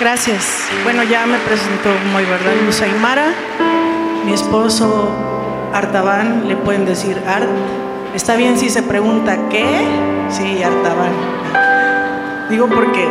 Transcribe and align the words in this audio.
Gracias. 0.00 0.68
Bueno, 0.84 1.02
ya 1.02 1.26
me 1.26 1.38
presentó 1.38 1.88
muy 2.12 2.24
verdad 2.24 2.52
Luz 2.64 2.80
Aymara, 2.82 3.34
mi 4.24 4.32
esposo 4.32 5.10
Artaban, 5.74 6.46
le 6.46 6.54
pueden 6.54 6.86
decir 6.86 7.20
Art. 7.26 7.48
Está 8.14 8.36
bien 8.36 8.56
si 8.58 8.70
se 8.70 8.84
pregunta 8.84 9.48
qué, 9.50 9.64
sí, 10.30 10.62
Artaban. 10.62 11.10
Digo 12.48 12.68
porque 12.68 13.08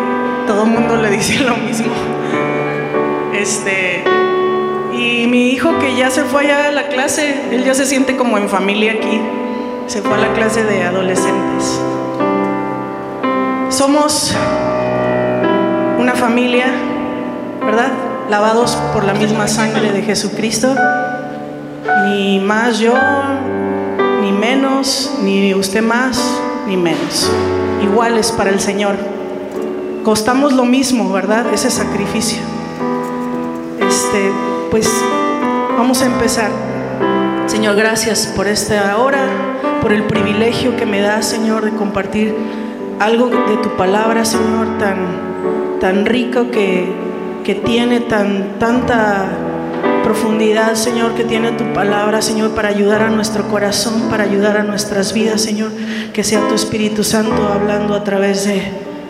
todo 0.48 0.64
el 0.64 0.70
mundo 0.70 0.96
le 0.96 1.12
dice 1.12 1.40
lo 1.44 1.58
mismo. 1.58 1.92
Este, 3.34 4.06
y 4.94 5.28
mi 5.28 5.50
hijo 5.50 5.78
que 5.80 5.94
ya 5.94 6.10
se 6.10 6.24
fue 6.24 6.46
allá 6.46 6.70
a 6.70 6.72
la 6.72 6.88
clase, 6.88 7.50
él 7.52 7.66
ya 7.66 7.74
se 7.74 7.86
siente 7.86 8.16
como 8.16 8.38
en 8.38 8.48
familia 8.48 8.94
aquí. 8.94 9.20
Se 9.88 10.02
fue 10.02 10.14
a 10.14 10.18
la 10.20 10.34
clase 10.34 10.64
de 10.64 10.84
adolescentes. 10.84 11.82
Somos 13.70 14.34
una 16.08 16.16
familia, 16.16 16.68
¿verdad? 17.66 17.92
Lavados 18.30 18.78
por 18.94 19.04
la 19.04 19.14
misma 19.14 19.46
sangre 19.46 19.92
de 19.92 20.04
Jesucristo. 20.04 20.74
Ni 22.06 22.40
más 22.40 22.80
yo, 22.80 22.94
ni 24.22 24.32
menos, 24.32 25.18
ni 25.22 25.54
usted 25.54 25.82
más, 25.82 26.18
ni 26.66 26.78
menos. 26.78 27.30
Iguales 27.84 28.32
para 28.32 28.52
el 28.52 28.62
Señor. 28.62 28.96
Costamos 30.06 30.54
lo 30.54 30.64
mismo, 30.64 31.12
¿verdad? 31.12 31.54
Ese 31.54 31.70
sacrificio. 31.70 32.40
Este, 33.86 34.32
pues 34.72 34.90
vamos 35.78 36.02
a 36.04 36.06
empezar. 36.06 36.52
Señor, 37.48 37.76
gracias 37.76 38.28
por 38.28 38.48
esta 38.48 38.96
hora, 38.96 39.26
por 39.82 39.92
el 39.92 40.04
privilegio 40.04 40.78
que 40.78 40.86
me 40.86 41.02
da, 41.02 41.22
Señor, 41.22 41.66
de 41.66 41.72
compartir 41.72 42.34
algo 42.98 43.28
de 43.28 43.58
tu 43.58 43.76
palabra, 43.76 44.24
Señor, 44.24 44.78
tan 44.80 45.27
tan 45.80 46.06
rico 46.06 46.50
que, 46.52 46.86
que 47.44 47.56
tiene 47.56 48.02
tan, 48.02 48.60
tanta 48.60 49.30
profundidad, 50.04 50.76
Señor, 50.76 51.16
que 51.16 51.24
tiene 51.24 51.52
tu 51.52 51.74
palabra, 51.74 52.22
Señor, 52.22 52.52
para 52.52 52.70
ayudar 52.70 53.02
a 53.04 53.10
nuestro 53.10 53.48
corazón, 53.50 54.10
para 54.10 54.24
ayudar 54.24 54.58
a 54.58 54.64
nuestras 54.64 55.14
vidas, 55.14 55.42
Señor. 55.42 55.72
Que 56.14 56.24
sea 56.24 56.48
tu 56.48 56.56
Espíritu 56.56 57.04
Santo 57.04 57.48
hablando 57.54 57.94
a 57.94 58.04
través 58.04 58.46
de, 58.46 58.62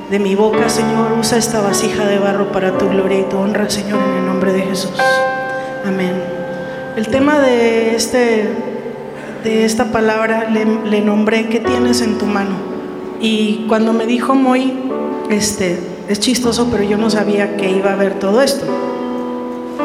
de 0.09 0.19
mi 0.19 0.35
boca, 0.35 0.69
Señor. 0.69 1.13
Usa 1.19 1.37
esta 1.37 1.61
vasija 1.61 2.05
de 2.05 2.17
barro 2.17 2.51
para 2.51 2.77
tu 2.77 2.89
gloria 2.89 3.19
y 3.19 3.23
tu 3.23 3.37
honra, 3.37 3.69
Señor, 3.69 3.99
en 3.99 4.17
el 4.17 4.25
nombre 4.25 4.53
de 4.53 4.61
Jesús. 4.61 4.99
Amén. 5.85 6.13
El 6.95 7.07
tema 7.09 7.39
de, 7.39 7.95
este, 7.95 8.49
de 9.43 9.65
esta 9.65 9.91
palabra 9.91 10.49
le, 10.49 10.65
le 10.65 11.01
nombré 11.01 11.47
¿qué 11.47 11.59
tienes 11.59 12.01
en 12.01 12.17
tu 12.17 12.25
mano? 12.25 12.55
Y 13.21 13.65
cuando 13.67 13.93
me 13.93 14.07
dijo 14.07 14.33
muy, 14.33 14.73
este, 15.29 15.79
es 16.07 16.19
chistoso, 16.19 16.69
pero 16.71 16.83
yo 16.83 16.97
no 16.97 17.09
sabía 17.09 17.57
que 17.57 17.69
iba 17.69 17.91
a 17.91 17.93
haber 17.93 18.13
todo 18.15 18.41
esto. 18.41 18.65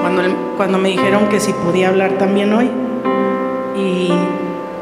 Cuando, 0.01 0.23
cuando 0.57 0.79
me 0.79 0.91
dijeron 0.91 1.29
que 1.29 1.41
si 1.41 1.53
podía 1.53 1.89
hablar 1.89 2.13
también 2.19 2.53
hoy. 2.53 2.71
Y, 3.77 4.11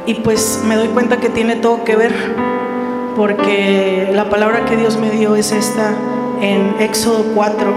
y 0.06 0.14
pues 0.14 0.62
me 0.66 0.76
doy 0.76 0.88
cuenta 0.88 1.18
que 1.18 1.28
tiene 1.28 1.56
todo 1.56 1.84
que 1.84 1.96
ver, 1.96 2.12
porque 3.16 4.10
la 4.12 4.28
palabra 4.28 4.64
que 4.64 4.76
Dios 4.76 4.96
me 4.96 5.10
dio 5.10 5.36
es 5.36 5.52
esta 5.52 5.92
en 6.40 6.74
Éxodo 6.80 7.24
4, 7.34 7.72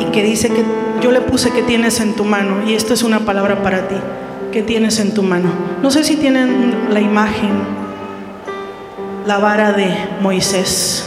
y 0.00 0.04
que 0.06 0.22
dice 0.22 0.48
que 0.48 0.64
yo 1.00 1.12
le 1.12 1.20
puse 1.20 1.50
que 1.50 1.62
tienes 1.62 2.00
en 2.00 2.14
tu 2.14 2.24
mano, 2.24 2.66
y 2.66 2.74
esto 2.74 2.94
es 2.94 3.02
una 3.02 3.20
palabra 3.20 3.62
para 3.62 3.88
ti, 3.88 3.96
que 4.52 4.62
tienes 4.62 4.98
en 4.98 5.14
tu 5.14 5.22
mano. 5.22 5.50
No 5.82 5.90
sé 5.90 6.02
si 6.02 6.16
tienen 6.16 6.88
la 6.90 7.00
imagen, 7.00 7.50
la 9.26 9.38
vara 9.38 9.72
de 9.72 9.94
Moisés. 10.20 11.06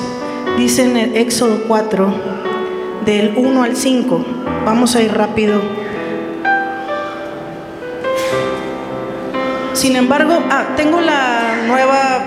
Dice 0.58 0.84
en 0.84 0.98
el 0.98 1.18
Éxodo 1.18 1.64
4, 1.68 2.14
del 3.06 3.34
1 3.36 3.64
al 3.64 3.76
5. 3.76 4.26
Vamos 4.66 4.96
a 4.96 5.02
ir 5.02 5.12
rápido. 5.12 5.60
Sin 9.74 9.96
embargo, 9.96 10.40
ah, 10.52 10.76
tengo 10.78 11.02
la 11.02 11.64
nueva, 11.68 12.24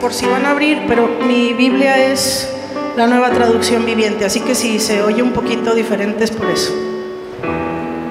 por 0.00 0.12
si 0.12 0.26
van 0.26 0.46
a 0.46 0.50
abrir, 0.50 0.84
pero 0.86 1.08
mi 1.26 1.52
Biblia 1.52 2.06
es 2.12 2.48
la 2.96 3.08
nueva 3.08 3.30
traducción 3.30 3.84
viviente, 3.84 4.24
así 4.24 4.40
que 4.40 4.54
si 4.54 4.78
se 4.78 5.02
oye 5.02 5.22
un 5.22 5.32
poquito 5.32 5.74
diferente 5.74 6.22
es 6.22 6.30
por 6.30 6.48
eso. 6.48 6.72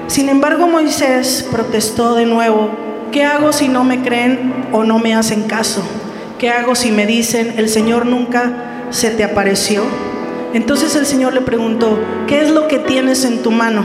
Sin 0.06 0.28
embargo, 0.28 0.66
Moisés 0.68 1.48
protestó 1.50 2.14
de 2.14 2.26
nuevo, 2.26 2.70
¿qué 3.10 3.24
hago 3.24 3.52
si 3.52 3.68
no 3.68 3.84
me 3.84 4.02
creen 4.02 4.66
o 4.70 4.84
no 4.84 4.98
me 4.98 5.14
hacen 5.14 5.44
caso? 5.44 5.82
¿Qué 6.38 6.50
hago 6.50 6.74
si 6.74 6.92
me 6.92 7.06
dicen, 7.06 7.54
el 7.56 7.68
Señor 7.68 8.06
nunca 8.06 8.69
se 8.90 9.10
te 9.10 9.24
apareció? 9.24 9.84
Entonces 10.52 10.96
el 10.96 11.06
Señor 11.06 11.32
le 11.32 11.40
preguntó, 11.40 11.98
¿qué 12.26 12.40
es 12.40 12.50
lo 12.50 12.68
que 12.68 12.78
tienes 12.78 13.24
en 13.24 13.42
tu 13.42 13.50
mano? 13.50 13.84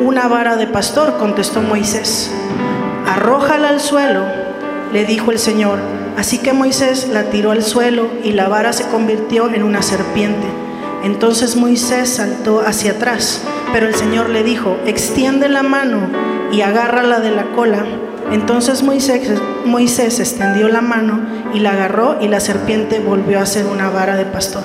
Una 0.00 0.26
vara 0.26 0.56
de 0.56 0.66
pastor, 0.66 1.16
contestó 1.16 1.62
Moisés. 1.62 2.30
Arrójala 3.06 3.68
al 3.68 3.80
suelo, 3.80 4.24
le 4.92 5.04
dijo 5.04 5.30
el 5.30 5.38
Señor. 5.38 5.78
Así 6.16 6.38
que 6.38 6.52
Moisés 6.52 7.08
la 7.08 7.30
tiró 7.30 7.52
al 7.52 7.62
suelo 7.62 8.08
y 8.22 8.32
la 8.32 8.48
vara 8.48 8.72
se 8.72 8.88
convirtió 8.88 9.48
en 9.52 9.62
una 9.62 9.80
serpiente. 9.80 10.46
Entonces 11.04 11.56
Moisés 11.56 12.10
saltó 12.10 12.60
hacia 12.60 12.92
atrás, 12.92 13.42
pero 13.72 13.86
el 13.86 13.94
Señor 13.94 14.28
le 14.28 14.42
dijo, 14.42 14.76
extiende 14.86 15.48
la 15.48 15.62
mano 15.62 16.00
y 16.52 16.60
agárrala 16.60 17.20
de 17.20 17.30
la 17.30 17.44
cola. 17.52 17.84
Entonces 18.30 18.82
Moisés, 18.82 19.40
Moisés 19.64 20.20
extendió 20.20 20.68
la 20.68 20.80
mano 20.80 21.20
y 21.52 21.60
la 21.60 21.72
agarró 21.72 22.16
y 22.20 22.28
la 22.28 22.40
serpiente 22.40 23.00
volvió 23.00 23.40
a 23.40 23.46
ser 23.46 23.66
una 23.66 23.90
vara 23.90 24.16
de 24.16 24.24
pastor. 24.24 24.62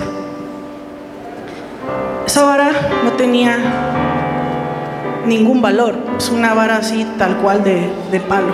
Esa 2.25 2.43
vara 2.43 2.71
no 3.03 3.13
tenía 3.13 3.57
ningún 5.25 5.61
valor, 5.61 5.95
es 6.17 6.29
una 6.29 6.53
vara 6.53 6.77
así 6.77 7.05
tal 7.17 7.37
cual 7.37 7.63
de, 7.63 7.89
de 8.11 8.19
palo. 8.19 8.53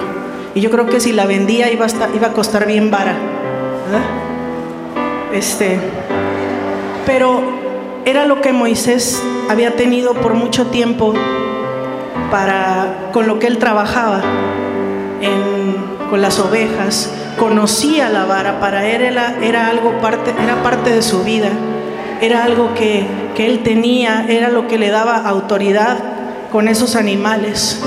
Y 0.56 0.62
yo 0.62 0.70
creo 0.70 0.86
que 0.88 1.00
si 1.00 1.12
la 1.12 1.26
vendía 1.26 1.72
iba 1.72 1.84
a, 1.84 1.88
estar, 1.88 2.10
iba 2.16 2.28
a 2.28 2.34
costar 2.34 2.68
bien 2.68 2.92
vara. 2.92 3.16
Este, 5.34 5.80
pero 7.06 7.42
era 8.06 8.26
lo 8.26 8.42
que 8.42 8.54
Moisés 8.54 9.22
había 9.50 9.76
tenido 9.76 10.14
por 10.14 10.36
mucho 10.36 10.68
tiempo 10.68 11.14
para, 12.30 13.10
con 13.12 13.28
lo 13.28 13.40
que 13.40 13.48
él 13.48 13.58
trabajaba 13.58 14.22
con 16.14 16.22
las 16.22 16.40
ovejas, 16.40 17.12
conocía 17.38 18.10
la 18.10 18.26
vara, 18.26 18.60
para 18.60 18.86
él 18.88 19.02
era, 19.02 19.68
algo 19.68 20.00
parte, 20.00 20.34
era 20.42 20.62
parte 20.64 20.90
de 20.92 21.02
su 21.02 21.24
vida, 21.24 21.50
era 22.22 22.44
algo 22.44 22.74
que, 22.74 23.06
que 23.36 23.46
él 23.46 23.64
tenía, 23.64 24.26
era 24.28 24.50
lo 24.50 24.68
que 24.68 24.78
le 24.78 24.90
daba 24.90 25.18
autoridad 25.18 25.98
con 26.52 26.68
esos 26.68 26.96
animales. 26.96 27.82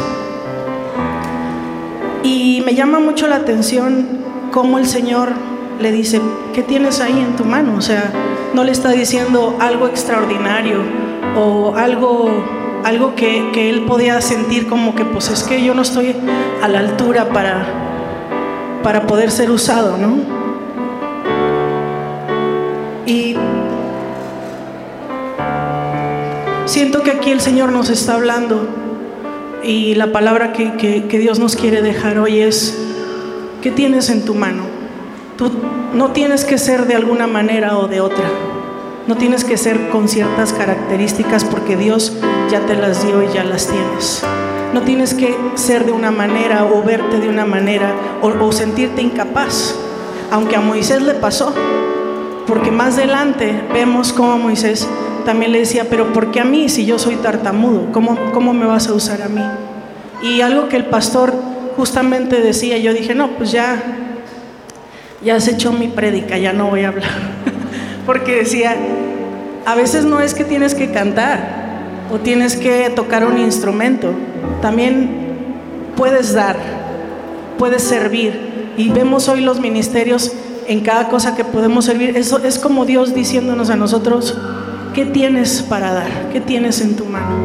Y 2.23 2.63
me 2.67 2.75
llama 2.75 2.99
mucho 2.99 3.29
la 3.29 3.37
atención 3.37 4.09
cómo 4.51 4.79
el 4.79 4.87
Señor 4.87 5.31
le 5.81 5.93
dice, 5.93 6.21
¿qué 6.55 6.63
tienes 6.63 7.01
ahí 7.01 7.19
en 7.19 7.37
tu 7.37 7.45
mano? 7.45 7.75
O 7.77 7.81
sea, 7.81 8.11
no 8.55 8.65
le 8.65 8.73
está 8.73 8.91
diciendo 8.91 9.57
algo 9.61 9.87
extraordinario 9.87 10.79
o 11.37 11.77
algo, 11.77 12.29
algo 12.85 13.15
que, 13.15 13.51
que 13.53 13.71
él 13.71 13.83
podía 13.83 14.21
sentir 14.21 14.67
como 14.67 14.95
que 14.95 15.05
pues 15.05 15.31
es 15.31 15.43
que 15.43 15.63
yo 15.63 15.75
no 15.75 15.83
estoy 15.83 16.17
a 16.63 16.69
la 16.69 16.81
altura 16.81 17.29
para, 17.29 17.96
para 18.87 19.05
poder 19.05 19.33
ser 19.33 19.51
usado, 19.51 19.97
¿no? 19.97 20.19
Y 23.05 23.35
siento 26.67 27.03
que 27.03 27.11
aquí 27.11 27.33
el 27.33 27.41
Señor 27.41 27.73
nos 27.73 27.91
está 27.91 28.15
hablando 28.15 28.69
y 29.65 29.97
la 29.97 30.13
palabra 30.13 30.53
que, 30.53 31.01
Dios 31.19 31.41
nos 31.41 31.57
quiere 31.57 31.83
dejar 31.83 32.21
hoy 32.21 32.39
es, 32.39 32.79
¿qué 33.61 33.73
tienes 33.73 34.09
en 34.09 34.25
tu 34.25 34.37
mano? 34.37 34.63
Tú 35.37 35.51
no 35.93 36.13
tienes 36.13 36.45
que 36.45 36.57
ser 36.57 36.87
de 36.87 36.95
alguna 36.95 37.27
manera 37.27 37.79
o 37.79 37.89
de 37.89 38.01
otra, 38.01 38.31
no 39.09 39.17
tienes 39.17 39.43
que 39.43 39.57
ser 39.57 39.89
con 39.89 40.09
ciertas 40.09 40.53
características 40.53 41.43
porque 41.43 41.77
Dios 41.77 42.13
ya 42.53 42.61
te 42.61 42.77
las 42.77 43.05
dio 43.05 43.21
y 43.25 43.35
ya 43.35 43.43
las 43.43 43.67
tienes. 43.67 44.23
No 44.73 44.83
tienes 44.83 45.15
que 45.15 45.37
ser 45.55 45.87
de 45.87 45.93
una 45.93 46.11
manera 46.11 46.65
o 46.65 46.83
verte 46.83 47.19
de 47.19 47.29
una 47.29 47.47
manera 47.47 47.95
o, 48.21 48.53
sentirte 48.53 49.03
incapaz, 49.03 49.75
aunque 50.31 50.57
a 50.57 50.61
Moisés 50.61 51.03
le 51.03 51.15
pasó, 51.15 51.55
porque 52.47 52.71
más 52.71 52.99
adelante 52.99 53.63
vemos 53.73 54.13
cómo 54.13 54.39
Moisés 54.39 54.89
también 55.25 55.53
le 55.53 55.61
decía, 55.61 55.87
pero 55.89 56.13
¿por 56.13 56.31
qué 56.31 56.41
a 56.41 56.45
mí 56.45 56.69
si 56.69 56.87
yo 56.87 56.99
soy 56.99 57.17
tartamudo? 57.17 57.91
¿Cómo, 57.93 58.17
¿Cómo 58.33 58.53
me 58.53 58.67
vas 58.67 58.89
a 58.89 58.93
usar 58.93 59.23
a 59.23 59.29
mí? 59.29 59.43
Y 60.23 60.41
algo 60.41 60.69
que 60.69 60.77
el 60.77 60.87
pastor 60.87 61.35
justamente 61.77 62.41
decía, 62.41 62.79
yo 62.79 62.93
dije, 62.93 63.15
no, 63.15 63.31
pues 63.31 63.53
ya, 63.53 63.83
ya 65.23 65.41
se 65.41 65.53
echó 65.53 65.73
mi 65.73 65.89
prédica, 65.89 66.39
ya 66.39 66.53
no 66.53 66.69
voy 66.69 66.85
a 66.85 66.89
hablar. 66.89 67.11
Porque 68.07 68.37
decía, 68.37 68.77
a 69.67 69.75
veces 69.75 70.05
no 70.05 70.21
es 70.21 70.33
que 70.35 70.45
tienes 70.45 70.75
que 70.75 70.91
cantar 70.91 71.66
o 72.11 72.19
tienes 72.19 72.57
que 72.57 72.91
tocar 72.91 73.25
un 73.25 73.39
instrumento, 73.39 74.11
también 74.63 75.11
puedes 75.97 76.35
dar, 76.35 76.57
puedes 77.59 77.83
servir. 77.83 78.75
Y 78.77 78.91
vemos 78.91 79.29
hoy 79.29 79.41
los 79.41 79.61
ministerios 79.61 80.33
en 80.67 80.81
cada 80.81 81.09
cosa 81.09 81.35
que 81.35 81.45
podemos 81.45 81.85
servir. 81.85 82.17
Eso 82.17 82.39
es 82.45 82.59
como 82.59 82.85
Dios 82.85 83.15
diciéndonos 83.15 83.71
a 83.71 83.77
nosotros, 83.77 84.37
¿Qué 84.97 85.05
tienes 85.05 85.61
para 85.61 85.93
dar? 85.93 86.31
¿Qué 86.33 86.41
tienes 86.41 86.81
en 86.81 86.97
tu 86.97 87.05
mano? 87.05 87.37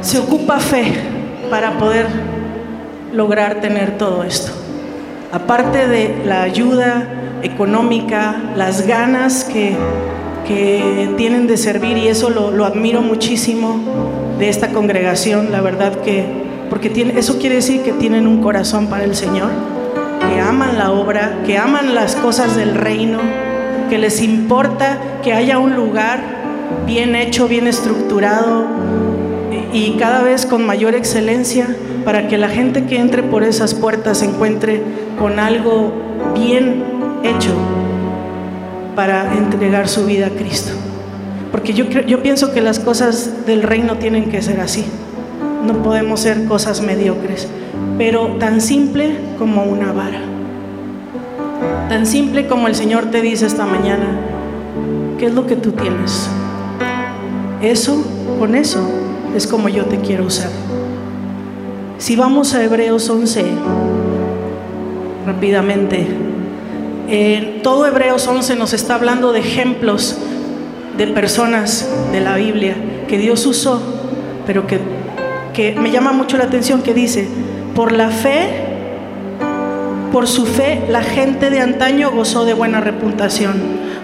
Se 0.00 0.20
ocupa 0.20 0.60
fe 0.60 0.94
para 1.50 1.78
poder 1.78 2.06
lograr 3.12 3.60
tener 3.60 3.98
todo 3.98 4.22
esto. 4.22 4.52
Aparte 5.32 5.88
de 5.88 6.22
la 6.24 6.42
ayuda 6.42 7.08
económica, 7.42 8.36
las 8.54 8.86
ganas 8.86 9.42
que, 9.42 9.76
tienen 10.44 11.46
de 11.46 11.56
servir, 11.56 11.96
y 11.96 12.08
eso 12.08 12.30
lo, 12.30 12.64
admiro 12.64 13.02
muchísimo 13.02 13.80
de 14.38 14.48
esta 14.48 14.68
congregación, 14.68 15.52
la 15.52 15.60
verdad 15.60 16.00
que, 16.00 16.24
porque 16.70 17.12
eso 17.16 17.38
quiere 17.38 17.56
decir 17.56 17.82
que 17.82 17.92
tienen 17.92 18.26
un 18.26 18.42
corazón 18.42 18.88
para 18.88 19.04
el 19.04 19.14
Señor, 19.14 19.50
que 20.28 20.40
aman 20.40 20.78
la 20.78 20.92
obra, 20.92 21.38
que 21.46 21.58
aman 21.58 21.94
las 21.94 22.16
cosas 22.16 22.56
del 22.56 22.74
reino, 22.74 23.18
que 23.88 23.98
les 23.98 24.22
importa 24.22 24.98
que 25.22 25.32
haya 25.32 25.58
un 25.58 25.76
lugar 25.76 26.20
bien 26.86 27.14
hecho, 27.14 27.48
bien 27.48 27.66
estructurado 27.66 28.66
y 29.72 29.92
cada 29.98 30.22
vez 30.22 30.46
con 30.46 30.64
mayor 30.64 30.94
excelencia 30.94 31.76
para 32.04 32.28
que 32.28 32.38
la 32.38 32.48
gente 32.48 32.86
que 32.86 32.98
entre 32.98 33.22
por 33.22 33.42
esas 33.42 33.74
puertas 33.74 34.18
se 34.18 34.26
encuentre 34.26 34.82
con 35.18 35.38
algo 35.38 35.92
bien 36.34 36.82
hecho 37.22 37.81
para 38.94 39.34
entregar 39.36 39.88
su 39.88 40.04
vida 40.06 40.26
a 40.26 40.30
Cristo. 40.30 40.72
Porque 41.50 41.74
yo, 41.74 42.22
pienso 42.22 42.52
que 42.52 42.62
las 42.62 42.78
cosas 42.78 43.46
del 43.46 43.62
reino 43.62 43.96
tienen 43.96 44.30
que 44.30 44.40
ser 44.40 44.60
así. 44.60 44.84
No 45.66 45.82
podemos 45.82 46.20
ser 46.20 46.46
cosas 46.46 46.80
mediocres, 46.80 47.46
pero 47.98 48.36
tan 48.38 48.60
simple 48.60 49.16
como 49.38 49.64
una 49.64 49.92
vara. 49.92 50.20
Tan 51.88 52.06
simple 52.06 52.46
como 52.46 52.68
el 52.68 52.74
Señor 52.74 53.10
te 53.10 53.20
dice 53.20 53.46
esta 53.46 53.66
mañana, 53.66 54.18
¿qué 55.18 55.26
es 55.26 55.34
lo 55.34 55.46
que 55.46 55.56
tú 55.56 55.72
tienes? 55.72 56.28
Eso, 57.60 58.02
con 58.38 58.54
eso, 58.54 58.80
es 59.36 59.46
como 59.46 59.68
yo 59.68 59.84
te 59.84 59.98
quiero 59.98 60.24
usar. 60.24 60.50
Si 61.98 62.16
vamos 62.16 62.54
a 62.54 62.64
Hebreos 62.64 63.08
11, 63.08 63.44
rápidamente, 65.26 66.06
todo 67.62 67.86
Hebreos 67.86 68.26
11 68.26 68.56
nos 68.56 68.72
está 68.72 68.94
hablando 68.94 69.32
de 69.32 69.40
ejemplos 69.40 70.16
de 70.96 71.08
personas 71.08 71.86
de 72.10 72.20
la 72.20 72.36
Biblia 72.36 72.74
que 73.06 73.18
Dios 73.18 73.44
usó, 73.44 73.82
pero 74.46 74.66
que, 74.66 74.80
que 75.52 75.74
me 75.74 75.90
llama 75.90 76.12
mucho 76.12 76.38
la 76.38 76.44
atención 76.44 76.80
que 76.80 76.94
dice, 76.94 77.28
por 77.74 77.92
la 77.92 78.08
fe, 78.08 78.48
por 80.10 80.26
su 80.26 80.46
fe, 80.46 80.86
la 80.88 81.02
gente 81.02 81.50
de 81.50 81.60
antaño 81.60 82.10
gozó 82.10 82.46
de 82.46 82.54
buena 82.54 82.80
reputación. 82.80 83.60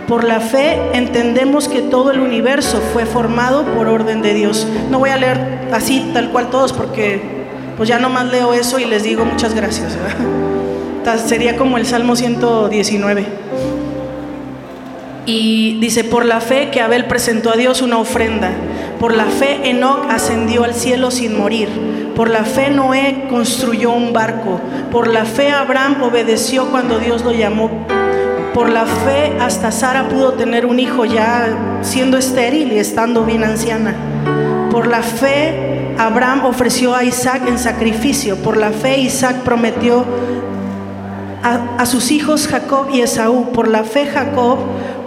Por 0.06 0.24
la 0.24 0.40
fe 0.40 0.78
entendemos 0.92 1.68
que 1.68 1.80
todo 1.80 2.10
el 2.10 2.20
universo 2.20 2.82
fue 2.92 3.06
formado 3.06 3.64
por 3.74 3.88
orden 3.88 4.20
de 4.20 4.34
Dios. 4.34 4.66
No 4.90 4.98
voy 4.98 5.10
a 5.10 5.16
leer 5.16 5.68
así 5.72 6.10
tal 6.12 6.30
cual 6.30 6.50
todos 6.50 6.74
porque 6.74 7.22
pues 7.78 7.88
ya 7.88 7.98
nomás 7.98 8.26
leo 8.26 8.52
eso 8.52 8.78
y 8.78 8.84
les 8.84 9.02
digo 9.02 9.24
muchas 9.24 9.54
gracias. 9.54 9.96
Sería 11.16 11.56
como 11.56 11.78
el 11.78 11.86
Salmo 11.86 12.16
119. 12.16 13.26
Y 15.24 15.78
dice, 15.80 16.04
por 16.04 16.24
la 16.24 16.40
fe 16.40 16.70
que 16.70 16.80
Abel 16.80 17.06
presentó 17.06 17.50
a 17.50 17.56
Dios 17.56 17.80
una 17.80 17.98
ofrenda, 17.98 18.50
por 18.98 19.14
la 19.14 19.26
fe 19.26 19.70
Enoch 19.70 20.06
ascendió 20.10 20.64
al 20.64 20.74
cielo 20.74 21.10
sin 21.10 21.38
morir, 21.38 21.68
por 22.16 22.28
la 22.28 22.44
fe 22.44 22.70
Noé 22.70 23.26
construyó 23.28 23.92
un 23.92 24.12
barco, 24.12 24.60
por 24.90 25.08
la 25.08 25.24
fe 25.24 25.50
Abraham 25.50 26.02
obedeció 26.02 26.70
cuando 26.70 26.98
Dios 26.98 27.24
lo 27.24 27.32
llamó 27.32 27.70
por 28.58 28.70
la 28.70 28.86
fe 28.86 29.36
hasta 29.38 29.70
Sara 29.70 30.08
pudo 30.08 30.32
tener 30.32 30.66
un 30.66 30.80
hijo 30.80 31.04
ya 31.04 31.78
siendo 31.82 32.18
estéril 32.18 32.72
y 32.72 32.78
estando 32.78 33.24
bien 33.24 33.44
anciana. 33.44 33.94
Por 34.72 34.88
la 34.88 35.00
fe 35.00 35.94
Abraham 35.96 36.44
ofreció 36.44 36.92
a 36.96 37.04
Isaac 37.04 37.42
en 37.46 37.56
sacrificio. 37.56 38.34
Por 38.36 38.56
la 38.56 38.72
fe 38.72 38.98
Isaac 38.98 39.36
prometió 39.44 40.04
a, 41.42 41.86
sus 41.86 42.10
hijos 42.10 42.46
Jacob 42.48 42.88
y 42.92 43.00
Esaú. 43.00 43.52
Por 43.52 43.68
la 43.68 43.84
fe 43.84 44.06
Jacob, 44.06 44.58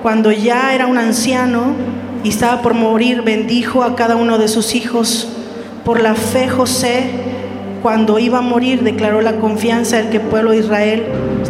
cuando 0.01 0.31
ya 0.31 0.73
era 0.73 0.87
un 0.87 0.97
anciano 0.97 1.73
y 2.23 2.29
estaba 2.29 2.61
por 2.61 2.73
morir, 2.73 3.21
bendijo 3.21 3.83
a 3.83 3.95
cada 3.95 4.15
uno 4.15 4.37
de 4.37 4.47
sus 4.47 4.75
hijos. 4.75 5.29
Por 5.83 5.99
la 5.99 6.15
fe 6.15 6.47
José 6.47 7.09
cuando 7.81 8.19
iba 8.19 8.37
a 8.37 8.41
morir, 8.41 8.83
declaró 8.83 9.21
la 9.21 9.37
confianza 9.37 9.97
del 9.97 10.09
que 10.09 10.19
pueblo 10.19 10.51
de 10.51 10.59
Israel, 10.59 11.05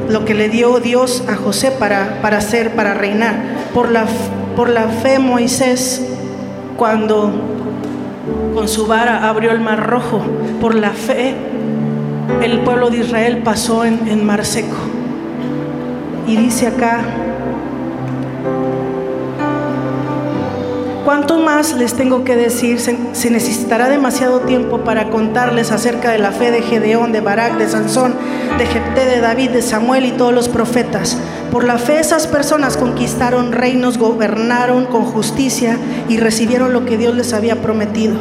lo 0.09 0.23
que 0.23 0.33
le 0.33 0.47
dio 0.47 0.79
Dios 0.79 1.25
a 1.27 1.35
José 1.35 1.71
para, 1.71 2.21
para 2.21 2.37
hacer, 2.37 2.73
para 2.73 2.93
reinar. 2.93 3.35
Por 3.73 3.91
la, 3.91 4.05
por 4.55 4.69
la 4.69 4.87
fe 4.87 5.19
Moisés, 5.19 6.07
cuando 6.77 7.31
con 8.53 8.67
su 8.69 8.87
vara 8.87 9.27
abrió 9.27 9.51
el 9.51 9.59
mar 9.59 9.85
rojo, 9.85 10.21
por 10.61 10.75
la 10.75 10.91
fe 10.91 11.35
el 12.41 12.59
pueblo 12.61 12.89
de 12.89 12.97
Israel 12.97 13.41
pasó 13.43 13.85
en, 13.85 14.07
en 14.07 14.25
mar 14.25 14.45
seco. 14.45 14.77
Y 16.27 16.35
dice 16.37 16.67
acá, 16.67 17.03
¿Cuánto 21.11 21.39
más 21.39 21.73
les 21.73 21.95
tengo 21.95 22.23
que 22.23 22.35
decir? 22.35 22.79
Se, 22.79 23.29
necesitará 23.31 23.89
demasiado 23.89 24.41
tiempo 24.41 24.85
para 24.85 25.09
contarles 25.09 25.71
acerca 25.71 26.11
de 26.11 26.19
la 26.19 26.31
fe 26.31 26.51
de 26.51 26.61
Gedeón, 26.61 27.11
de 27.11 27.21
Barak, 27.21 27.57
de 27.57 27.67
Sansón, 27.67 28.13
de 28.59 28.65
Jepté, 28.67 29.05
de 29.05 29.19
David, 29.19 29.49
de 29.49 29.63
Samuel 29.63 30.05
y 30.05 30.11
todos 30.11 30.33
los 30.33 30.47
profetas. 30.47 31.17
Por 31.51 31.63
la 31.63 31.79
fe 31.79 31.99
esas 31.99 32.27
personas 32.27 32.77
conquistaron 32.77 33.51
reinos, 33.51 33.97
gobernaron 33.97 34.85
con 34.85 35.03
justicia 35.03 35.77
y 36.07 36.17
recibieron 36.17 36.71
lo 36.71 36.85
que 36.85 36.97
Dios 36.97 37.15
les 37.15 37.33
había 37.33 37.61
prometido. 37.63 38.15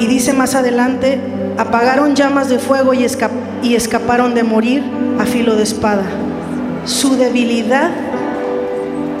Y 0.00 0.06
dice 0.06 0.32
más 0.32 0.56
adelante, 0.56 1.20
apagaron 1.58 2.14
llamas 2.14 2.48
de 2.48 2.58
fuego 2.60 2.94
y, 2.94 3.04
escaparon 3.74 4.34
de 4.34 4.44
morir 4.44 4.82
a 5.18 5.26
filo 5.26 5.56
de 5.56 5.64
espada. 5.64 6.04
Su 6.84 7.16
debilidad 7.16 7.90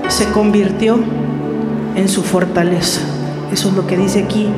se 0.06 0.26
convirtió 0.30 1.00
en 1.96 2.08
su 2.08 2.22
fortaleza. 2.22 3.00
Eso 3.52 3.68
es 3.68 3.74
lo 3.74 3.86
que 3.86 3.96
dice 3.96 4.20
aquí 4.20 4.48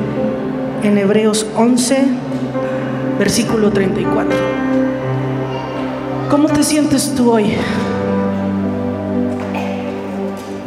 en 0.83 0.97
Hebreos 0.97 1.47
11, 1.57 2.05
versículo 3.17 3.71
34. 3.71 4.31
¿Cómo 6.29 6.47
te 6.49 6.63
sientes 6.63 7.15
tú 7.15 7.31
hoy? 7.31 7.55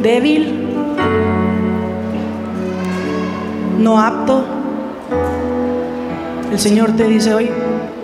¿Débil? 0.01 0.67
¿No 3.79 3.99
apto? 3.99 4.45
El 6.55 6.61
Señor 6.61 6.93
te 6.95 7.05
dice 7.09 7.33
hoy 7.33 7.49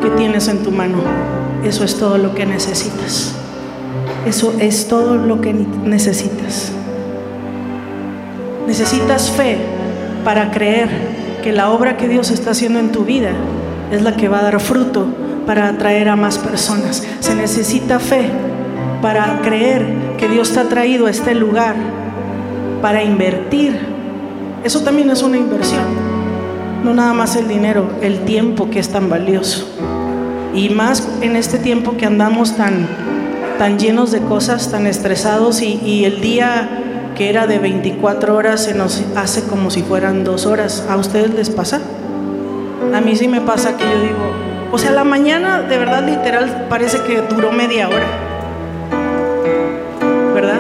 que 0.02 0.10
tienes 0.10 0.50
en 0.50 0.62
tu 0.62 0.72
mano. 0.72 0.98
Eso 1.64 1.86
es 1.86 1.98
todo 1.98 2.18
lo 2.18 2.36
que 2.36 2.46
necesitas. 2.46 3.34
Eso 4.26 4.54
es 4.60 4.90
todo 4.90 5.16
lo 5.16 5.40
que 5.40 5.54
necesitas. 5.54 6.74
Necesitas 8.68 9.32
fe 9.32 9.56
para 10.26 10.52
creer 10.52 10.90
que 11.42 11.54
la 11.54 11.70
obra 11.70 11.96
que 11.96 12.10
Dios 12.10 12.30
está 12.30 12.52
haciendo 12.52 12.80
en 12.80 12.92
tu 12.92 13.06
vida 13.06 13.30
es 13.90 14.02
la 14.02 14.18
que 14.18 14.28
va 14.28 14.40
a 14.40 14.44
dar 14.44 14.60
fruto 14.60 15.06
para 15.46 15.70
atraer 15.70 16.10
a 16.10 16.18
más 16.18 16.38
personas. 16.38 17.08
Se 17.22 17.34
necesita 17.34 18.00
fe 18.00 18.26
para 19.02 19.40
creer 19.44 19.86
que 20.18 20.28
Dios 20.28 20.52
te 20.52 20.60
ha 20.60 20.68
traído 20.68 21.06
a 21.06 21.10
este 21.10 21.36
lugar 21.36 21.78
para 22.82 23.02
invertir. 23.02 23.80
Eso 24.66 24.82
también 24.82 25.10
es 25.10 25.24
una 25.24 25.38
inversión. 25.38 26.01
No 26.84 26.94
nada 26.94 27.14
más 27.14 27.36
el 27.36 27.48
dinero, 27.48 27.90
el 28.02 28.26
tiempo 28.26 28.70
que 28.70 28.80
es 28.80 28.90
tan 28.90 29.10
valioso. 29.10 29.68
Y 30.54 30.70
más 30.70 31.08
en 31.22 31.36
este 31.36 31.60
tiempo 31.60 31.96
que 31.96 32.06
andamos 32.06 32.58
tan, 32.58 32.88
tan 33.58 33.78
llenos 33.78 34.12
de 34.12 34.22
cosas, 34.22 34.72
tan 34.72 34.88
estresados 34.88 35.62
y, 35.62 35.80
y 35.86 36.06
el 36.06 36.22
día 36.22 36.70
que 37.16 37.30
era 37.30 37.48
de 37.48 37.60
24 37.60 38.36
horas 38.36 38.64
se 38.64 38.74
nos 38.74 39.04
hace 39.16 39.44
como 39.44 39.70
si 39.70 39.84
fueran 39.84 40.24
dos 40.24 40.46
horas. 40.46 40.86
¿A 40.90 40.98
ustedes 40.98 41.34
les 41.34 41.50
pasa? 41.50 41.82
A 42.94 43.00
mí 43.00 43.16
sí 43.16 43.28
me 43.28 43.42
pasa 43.42 43.78
que 43.78 43.84
yo 43.84 44.02
digo, 44.02 44.32
o 44.72 44.78
sea, 44.78 44.92
la 44.92 45.04
mañana 45.04 45.62
de 45.62 45.78
verdad 45.78 46.04
literal 46.04 46.68
parece 46.70 47.00
que 47.04 47.22
duró 47.22 47.52
media 47.52 47.88
hora, 47.90 48.08
¿verdad? 50.34 50.60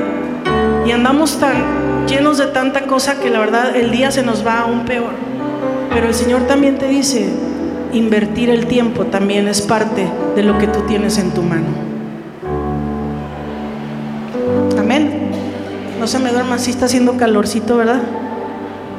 Y 0.85 0.91
andamos 0.91 1.39
tan 1.39 2.05
llenos 2.07 2.37
de 2.37 2.47
tanta 2.47 2.81
cosa 2.81 3.19
que 3.19 3.29
la 3.29 3.39
verdad 3.39 3.75
el 3.75 3.91
día 3.91 4.11
se 4.11 4.21
nos 4.21 4.45
va 4.45 4.59
aún 4.61 4.85
peor. 4.85 5.30
Pero 5.93 6.07
el 6.07 6.13
Señor 6.13 6.43
también 6.43 6.77
te 6.77 6.88
dice, 6.88 7.29
invertir 7.93 8.50
el 8.50 8.67
tiempo 8.67 9.05
también 9.05 9.48
es 9.48 9.62
parte 9.62 10.07
de 10.36 10.43
lo 10.43 10.57
que 10.57 10.67
tú 10.67 10.81
tienes 10.88 11.17
en 11.17 11.31
tu 11.31 11.41
mano. 11.43 11.91
No 16.01 16.07
se 16.07 16.17
me 16.17 16.31
duerma, 16.31 16.57
si 16.57 16.71
está 16.71 16.86
haciendo 16.86 17.15
calorcito, 17.15 17.77
¿verdad? 17.77 18.01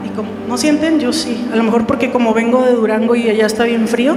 Y 0.07 0.11
como, 0.11 0.29
¿No 0.47 0.57
sienten? 0.57 1.01
Yo 1.01 1.13
sí. 1.13 1.49
A 1.53 1.57
lo 1.57 1.65
mejor 1.65 1.85
porque 1.85 2.13
como 2.13 2.33
vengo 2.33 2.63
de 2.63 2.75
Durango 2.75 3.17
y 3.17 3.29
allá 3.29 3.45
está 3.45 3.65
bien 3.65 3.89
frío, 3.89 4.15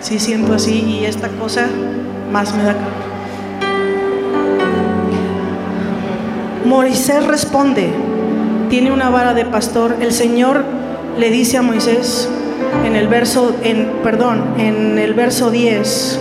sí 0.00 0.20
siento 0.20 0.54
así 0.54 1.00
y 1.00 1.04
esta 1.04 1.26
cosa 1.26 1.66
más 2.32 2.54
me 2.54 2.62
da 2.62 2.74
calor. 2.74 2.92
Moisés 6.64 7.26
responde, 7.26 7.90
tiene 8.68 8.92
una 8.92 9.10
vara 9.10 9.34
de 9.34 9.44
pastor. 9.44 9.96
El 10.00 10.12
Señor 10.12 10.64
le 11.18 11.30
dice 11.30 11.56
a 11.58 11.62
Moisés 11.62 12.28
en 12.84 12.96
el 12.96 13.08
verso, 13.08 13.54
en, 13.62 13.88
perdón, 14.02 14.54
en 14.58 14.98
el 14.98 15.14
verso 15.14 15.50
10, 15.50 16.20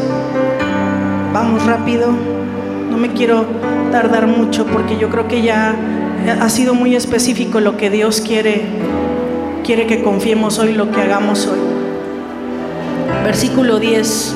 vamos 1.33 1.65
rápido, 1.65 2.07
no 2.89 2.97
me 2.97 3.13
quiero 3.13 3.45
tardar 3.91 4.27
mucho 4.27 4.65
porque 4.65 4.97
yo 4.97 5.09
creo 5.09 5.27
que 5.27 5.41
ya 5.41 5.75
ha 6.39 6.49
sido 6.49 6.73
muy 6.73 6.95
específico 6.95 7.59
lo 7.59 7.77
que 7.77 7.89
Dios 7.89 8.21
quiere, 8.21 8.63
quiere 9.63 9.87
que 9.87 10.03
confiemos 10.03 10.59
hoy, 10.59 10.73
lo 10.73 10.91
que 10.91 11.01
hagamos 11.01 11.47
hoy. 11.47 11.59
Versículo 13.23 13.79
10. 13.79 14.35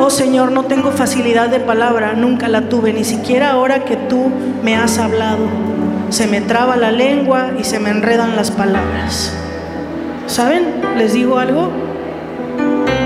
Oh 0.00 0.10
Señor, 0.10 0.52
no 0.52 0.64
tengo 0.64 0.90
facilidad 0.92 1.48
de 1.48 1.60
palabra, 1.60 2.12
nunca 2.12 2.48
la 2.48 2.68
tuve, 2.68 2.92
ni 2.92 3.04
siquiera 3.04 3.50
ahora 3.50 3.84
que 3.84 3.96
tú 3.96 4.30
me 4.62 4.76
has 4.76 4.98
hablado. 4.98 5.46
Se 6.10 6.26
me 6.26 6.40
traba 6.40 6.76
la 6.76 6.90
lengua 6.90 7.50
y 7.58 7.64
se 7.64 7.78
me 7.78 7.90
enredan 7.90 8.34
las 8.34 8.50
palabras. 8.50 9.32
¿Saben? 10.26 10.80
¿Les 10.96 11.12
digo 11.12 11.38
algo? 11.38 11.70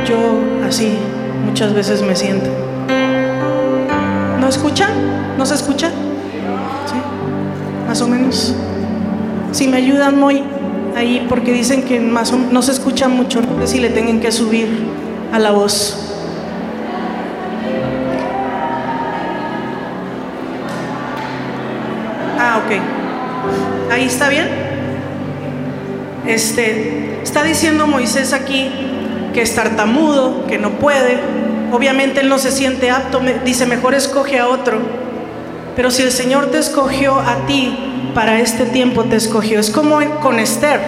Yo 0.08 0.38
así 0.66 0.96
muchas 1.44 1.74
veces 1.74 2.02
me 2.02 2.14
siento. 2.14 2.48
¿No 4.40 4.48
escuchan? 4.48 4.90
¿No 5.36 5.44
se 5.44 5.54
escucha? 5.54 5.88
¿Sí? 5.88 6.94
Más 7.88 8.00
o 8.00 8.08
menos. 8.08 8.54
Si 9.50 9.66
me 9.66 9.78
ayudan 9.78 10.18
muy 10.18 10.44
ahí 10.96 11.26
porque 11.28 11.52
dicen 11.52 11.82
que 11.82 11.98
más 12.00 12.32
no 12.32 12.62
se 12.62 12.72
escucha 12.72 13.08
mucho, 13.08 13.40
no 13.40 13.60
sé 13.62 13.66
si 13.66 13.80
le 13.80 13.90
tengan 13.90 14.20
que 14.20 14.30
subir 14.30 14.68
a 15.32 15.38
la 15.38 15.50
voz. 15.50 16.11
Ahí 23.92 24.06
está 24.06 24.30
bien. 24.30 24.48
Este, 26.26 27.20
está 27.22 27.42
diciendo 27.42 27.86
Moisés 27.86 28.32
aquí 28.32 28.70
que 29.34 29.42
es 29.42 29.54
tartamudo, 29.54 30.46
que 30.46 30.56
no 30.56 30.70
puede. 30.70 31.20
Obviamente 31.70 32.20
él 32.20 32.30
no 32.30 32.38
se 32.38 32.52
siente 32.52 32.90
apto, 32.90 33.20
dice, 33.44 33.66
mejor 33.66 33.94
escoge 33.94 34.38
a 34.38 34.48
otro. 34.48 34.78
Pero 35.76 35.90
si 35.90 36.02
el 36.02 36.10
Señor 36.10 36.50
te 36.50 36.56
escogió 36.56 37.18
a 37.18 37.46
ti 37.46 37.76
para 38.14 38.40
este 38.40 38.64
tiempo, 38.64 39.04
te 39.04 39.16
escogió. 39.16 39.60
Es 39.60 39.68
como 39.68 39.98
con 40.20 40.38
Esther. 40.38 40.80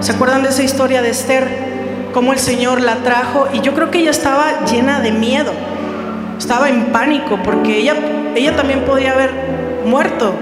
¿Se 0.00 0.10
acuerdan 0.10 0.42
de 0.42 0.48
esa 0.48 0.64
historia 0.64 1.02
de 1.02 1.10
Esther? 1.10 1.46
Cómo 2.12 2.32
el 2.32 2.40
Señor 2.40 2.80
la 2.80 2.96
trajo 3.04 3.46
y 3.54 3.60
yo 3.60 3.72
creo 3.72 3.92
que 3.92 4.00
ella 4.00 4.10
estaba 4.10 4.64
llena 4.64 4.98
de 4.98 5.12
miedo. 5.12 5.52
Estaba 6.36 6.70
en 6.70 6.86
pánico 6.86 7.38
porque 7.44 7.78
ella, 7.78 7.94
ella 8.34 8.56
también 8.56 8.80
podía 8.80 9.12
haber 9.12 9.30
muerto. 9.84 10.34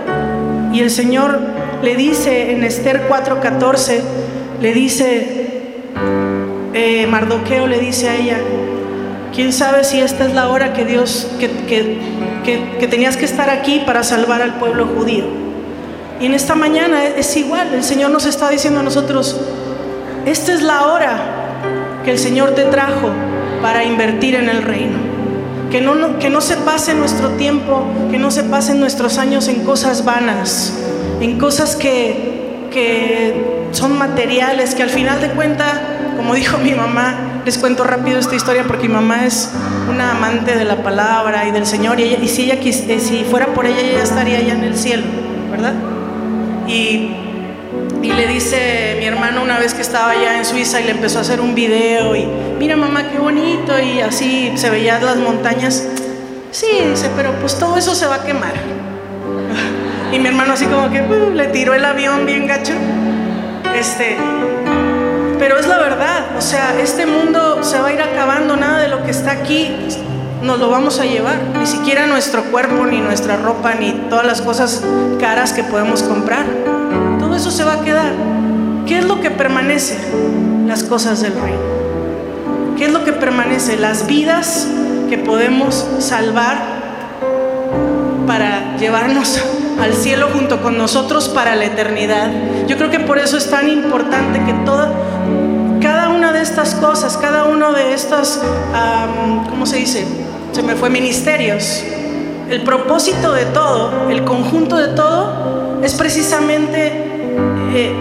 Y 0.72 0.80
el 0.80 0.90
Señor 0.90 1.53
le 1.84 1.96
dice 1.96 2.52
en 2.52 2.64
Esther 2.64 3.06
4:14, 3.08 4.00
le 4.60 4.72
dice, 4.72 5.46
eh, 6.72 7.06
Mardoqueo 7.06 7.66
le 7.66 7.78
dice 7.78 8.08
a 8.08 8.16
ella, 8.16 8.38
¿quién 9.34 9.52
sabe 9.52 9.84
si 9.84 10.00
esta 10.00 10.26
es 10.26 10.34
la 10.34 10.48
hora 10.48 10.72
que 10.72 10.84
Dios, 10.84 11.28
que, 11.38 11.50
que, 11.68 12.86
tenías 12.88 13.16
que 13.16 13.26
estar 13.26 13.50
aquí 13.50 13.82
para 13.84 14.02
salvar 14.02 14.40
al 14.40 14.54
pueblo 14.54 14.86
judío? 14.86 15.24
Y 16.20 16.26
en 16.26 16.34
esta 16.34 16.54
mañana 16.54 17.04
es 17.04 17.36
igual, 17.36 17.74
el 17.74 17.84
Señor 17.84 18.10
nos 18.10 18.24
está 18.24 18.48
diciendo 18.48 18.80
a 18.80 18.82
nosotros, 18.82 19.38
esta 20.24 20.54
es 20.54 20.62
la 20.62 20.86
hora 20.86 21.18
que 22.04 22.12
el 22.12 22.18
Señor 22.18 22.54
te 22.54 22.64
trajo 22.64 23.10
para 23.60 23.84
invertir 23.84 24.34
en 24.34 24.48
el 24.48 24.62
reino. 24.62 25.14
Que 25.70 25.80
no, 25.80 26.18
que 26.20 26.30
no 26.30 26.40
se 26.40 26.56
pase 26.58 26.94
nuestro 26.94 27.30
tiempo, 27.30 27.84
que 28.10 28.16
no 28.16 28.30
se 28.30 28.44
pasen 28.44 28.78
nuestros 28.78 29.18
años 29.18 29.48
en 29.48 29.64
cosas 29.64 30.04
vanas, 30.04 30.72
en 31.20 31.38
cosas 31.38 31.76
que, 31.76 32.68
que 32.70 33.68
son 33.72 33.98
materiales, 33.98 34.74
que 34.74 34.82
al 34.82 34.90
final 34.90 35.20
de 35.20 35.28
cuentas, 35.30 35.72
como 36.16 36.34
dijo 36.34 36.58
mi 36.58 36.72
mamá, 36.72 37.42
les 37.44 37.58
cuento 37.58 37.84
rápido 37.84 38.18
esta 38.18 38.34
historia 38.34 38.64
porque 38.66 38.88
mi 38.88 38.94
mamá 38.94 39.26
es 39.26 39.50
una 39.88 40.12
amante 40.12 40.56
de 40.56 40.64
la 40.64 40.82
palabra 40.82 41.46
y 41.46 41.50
del 41.50 41.66
Señor 41.66 42.00
y, 42.00 42.04
y 42.14 42.28
si, 42.28 42.50
ella, 42.50 42.58
eh, 42.62 43.00
si 43.00 43.24
fuera 43.24 43.48
por 43.48 43.66
ella, 43.66 43.80
ella 43.80 44.02
estaría 44.02 44.38
allá 44.38 44.54
en 44.54 44.64
el 44.64 44.76
cielo, 44.76 45.04
¿verdad? 45.50 45.74
Y, 46.66 47.10
y 48.02 48.12
le 48.12 48.26
dice 48.26 48.96
mi 48.98 49.06
hermano 49.06 49.42
una 49.42 49.58
vez 49.58 49.74
que 49.74 49.82
estaba 49.82 50.10
allá 50.12 50.38
en 50.38 50.44
Suiza 50.44 50.80
y 50.80 50.84
le 50.84 50.92
empezó 50.92 51.18
a 51.18 51.20
hacer 51.22 51.40
un 51.40 51.54
video 51.54 52.16
y 52.16 52.26
mira 52.58 52.76
mamá 52.76 53.10
qué 53.10 53.18
bonito 53.18 53.78
y 53.78 54.00
así 54.00 54.52
se 54.56 54.70
veían 54.70 55.04
las 55.04 55.16
montañas. 55.16 55.86
Sí, 56.50 56.66
dice, 56.88 57.10
pero 57.16 57.32
pues 57.40 57.58
todo 57.58 57.76
eso 57.76 57.94
se 57.94 58.06
va 58.06 58.16
a 58.16 58.22
quemar. 58.22 58.54
Y 60.14 60.20
mi 60.20 60.28
hermano 60.28 60.52
así 60.52 60.66
como 60.66 60.88
que 60.90 61.02
uh, 61.02 61.30
le 61.34 61.48
tiró 61.48 61.74
el 61.74 61.84
avión 61.84 62.24
bien 62.24 62.46
gacho. 62.46 62.74
Este, 63.76 64.16
pero 65.40 65.58
es 65.58 65.66
la 65.66 65.78
verdad, 65.78 66.36
o 66.38 66.40
sea, 66.40 66.78
este 66.80 67.04
mundo 67.04 67.64
se 67.64 67.80
va 67.80 67.88
a 67.88 67.92
ir 67.92 68.00
acabando, 68.00 68.56
nada 68.56 68.78
de 68.78 68.88
lo 68.88 69.02
que 69.02 69.10
está 69.10 69.32
aquí 69.32 69.74
nos 70.40 70.60
lo 70.60 70.70
vamos 70.70 71.00
a 71.00 71.06
llevar, 71.06 71.36
ni 71.58 71.66
siquiera 71.66 72.06
nuestro 72.06 72.44
cuerpo, 72.44 72.86
ni 72.86 73.00
nuestra 73.00 73.36
ropa, 73.36 73.74
ni 73.74 73.92
todas 74.10 74.26
las 74.26 74.42
cosas 74.42 74.84
caras 75.18 75.52
que 75.52 75.64
podemos 75.64 76.02
comprar. 76.02 76.44
Todo 77.18 77.34
eso 77.34 77.50
se 77.50 77.64
va 77.64 77.74
a 77.74 77.80
quedar. 77.80 78.12
¿Qué 78.86 78.98
es 78.98 79.04
lo 79.06 79.20
que 79.20 79.30
permanece? 79.30 79.98
Las 80.66 80.84
cosas 80.84 81.22
del 81.22 81.32
reino. 81.32 82.76
¿Qué 82.76 82.84
es 82.84 82.92
lo 82.92 83.04
que 83.04 83.12
permanece? 83.12 83.78
Las 83.78 84.06
vidas 84.06 84.68
que 85.08 85.16
podemos 85.16 85.86
salvar 85.98 86.58
para 88.26 88.76
llevarnos 88.76 89.42
al 89.80 89.94
cielo 89.94 90.28
junto 90.32 90.62
con 90.62 90.78
nosotros 90.78 91.28
para 91.28 91.56
la 91.56 91.64
eternidad. 91.66 92.30
Yo 92.66 92.76
creo 92.76 92.90
que 92.90 93.00
por 93.00 93.18
eso 93.18 93.36
es 93.36 93.50
tan 93.50 93.68
importante 93.68 94.42
que 94.44 94.52
toda, 94.64 94.92
cada 95.80 96.08
una 96.10 96.32
de 96.32 96.40
estas 96.40 96.74
cosas, 96.74 97.16
cada 97.16 97.44
uno 97.44 97.72
de 97.72 97.92
estos, 97.94 98.40
¿cómo 99.48 99.66
se 99.66 99.76
dice? 99.76 100.06
Se 100.52 100.62
me 100.62 100.74
fue 100.74 100.90
ministerios. 100.90 101.82
El 102.48 102.62
propósito 102.62 103.32
de 103.32 103.46
todo, 103.46 104.10
el 104.10 104.24
conjunto 104.24 104.76
de 104.76 104.88
todo, 104.88 105.80
es 105.82 105.94
precisamente 105.94 107.03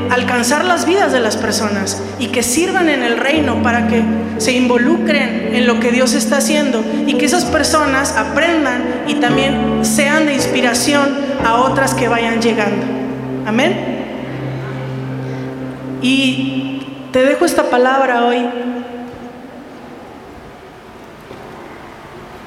alcanzar 0.10 0.66
las 0.66 0.86
vidas 0.86 1.12
de 1.12 1.20
las 1.20 1.38
personas 1.38 2.02
y 2.20 2.28
que 2.28 2.44
sirvan 2.44 2.90
en 2.90 3.02
el 3.02 3.18
reino 3.18 3.64
para 3.64 3.88
que 3.88 4.04
se 4.38 4.52
involucren 4.52 5.50
en 5.54 5.66
lo 5.66 5.80
que 5.80 5.92
Dios 5.92 6.14
está 6.14 6.38
haciendo 6.38 6.84
y 7.08 7.16
que 7.16 7.26
esas 7.26 7.46
personas 7.46 8.16
aprendan 8.16 8.84
y 9.08 9.16
también 9.16 9.84
sean 9.84 10.26
de 10.26 10.36
inspiración 10.36 11.18
a 11.44 11.56
otras 11.56 11.94
que 11.94 12.08
vayan 12.08 12.42
llegando. 12.42 12.86
Amén. 13.46 13.76
Y 16.02 16.82
te 17.12 17.24
dejo 17.24 17.46
esta 17.46 17.70
palabra 17.70 18.26
hoy. 18.26 18.46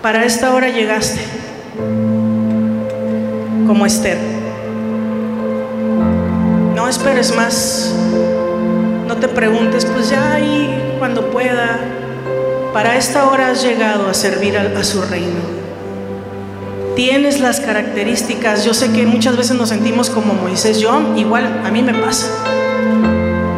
Para 0.03 0.25
esta 0.25 0.55
hora 0.55 0.69
llegaste 0.69 1.21
como 3.67 3.85
Esther 3.85 4.36
no 6.87 6.91
esperes 6.91 7.35
más. 7.35 7.93
No 9.09 9.17
te 9.17 9.27
preguntes, 9.27 9.85
pues 9.85 10.09
ya 10.09 10.35
ahí 10.35 10.95
cuando 11.01 11.33
pueda. 11.33 11.81
Para 12.73 12.97
esta 12.97 13.29
hora 13.29 13.51
has 13.51 13.65
llegado 13.65 14.09
a 14.09 14.15
servir 14.15 14.57
a, 14.57 14.85
su 14.85 15.03
reino. 15.03 15.41
Tienes 16.95 17.41
las 17.41 17.59
características. 17.59 18.65
Yo 18.65 18.73
sé 18.73 18.93
que 18.93 19.05
muchas 19.05 19.37
veces 19.37 19.57
nos 19.57 19.71
sentimos 19.71 20.11
como 20.11 20.35
Moisés. 20.35 20.79
Yo 20.79 21.13
igual, 21.17 21.63
a 21.65 21.73
mí 21.73 21.83
me 21.83 21.93
pasa. 21.93 22.29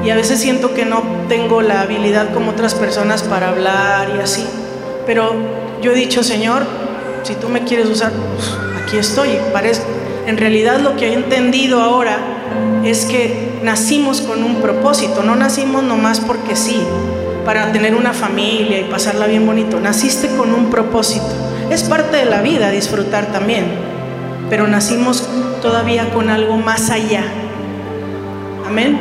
Y 0.03 0.09
a 0.09 0.17
veces 0.17 0.41
siento 0.41 0.73
que 0.73 0.87
no 0.87 1.03
tengo 1.29 1.61
la 1.61 1.83
habilidad 1.83 2.33
como 2.33 2.53
otras 2.53 2.75
personas 2.75 3.25
para 3.25 3.51
hablar 3.51 4.11
y 4.17 4.23
así. 4.23 4.47
Pero 5.05 5.35
yo 5.83 5.93
he 5.93 5.95
dicho, 5.95 6.23
Señor, 6.23 6.63
si 7.25 7.35
tú 7.35 7.51
me 7.51 7.65
quieres 7.65 7.91
usar, 7.91 8.11
pues, 8.11 8.57
aquí 8.83 8.97
estoy. 8.97 9.37
En 10.27 10.39
realidad 10.39 10.81
lo 10.81 10.97
que 10.97 11.09
he 11.09 11.13
entendido 11.13 11.83
ahora 11.83 12.38
es 12.85 13.05
que 13.05 13.61
nacimos 13.63 14.21
con 14.21 14.43
un 14.45 14.57
propósito, 14.57 15.23
no 15.23 15.37
nacimos 15.37 15.83
nomás 15.83 16.21
porque 16.21 16.57
sí, 16.57 16.81
para 17.45 17.73
tener 17.73 17.95
una 17.95 18.13
familia 18.13 18.81
y 18.81 18.85
pasarla 18.85 19.27
bien 19.27 19.47
bonito, 19.47 19.81
naciste 19.81 20.29
con 20.37 20.53
un 20.55 20.71
propósito. 20.71 21.27
Es 21.71 21.85
parte 21.85 22.17
de 22.17 22.27
la 22.27 22.43
vida 22.43 22.71
disfrutar 22.71 23.27
también, 23.27 23.65
pero 24.49 24.67
nacimos 24.67 25.29
todavía 25.61 26.11
con 26.11 26.31
algo 26.31 26.57
más 26.57 26.91
allá. 26.91 27.25
Amén. 28.67 28.99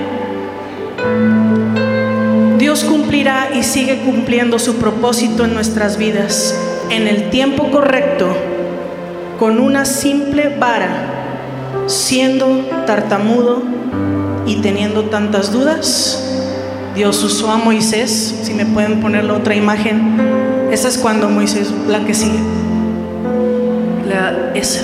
Dios 2.57 2.83
cumplirá 2.83 3.49
y 3.53 3.63
sigue 3.63 3.99
cumpliendo 3.99 4.59
su 4.59 4.77
propósito 4.77 5.45
en 5.45 5.53
nuestras 5.53 5.97
vidas 5.97 6.55
en 6.89 7.07
el 7.07 7.29
tiempo 7.29 7.69
correcto, 7.69 8.27
con 9.37 9.59
una 9.59 9.85
simple 9.85 10.55
vara 10.57 11.16
siendo 11.87 12.65
tartamudo 12.85 13.63
y 14.45 14.57
teniendo 14.57 15.05
tantas 15.05 15.51
dudas, 15.51 16.23
Dios 16.95 17.23
usó 17.23 17.49
a 17.49 17.57
Moisés, 17.57 18.41
si 18.43 18.53
me 18.53 18.65
pueden 18.65 18.99
poner 18.99 19.23
la 19.23 19.33
otra 19.33 19.55
imagen, 19.55 20.17
esa 20.71 20.89
es 20.89 20.97
cuando 20.97 21.29
Moisés, 21.29 21.73
la 21.87 22.05
que 22.05 22.13
sigue, 22.13 22.39
la, 24.07 24.51
esa. 24.53 24.81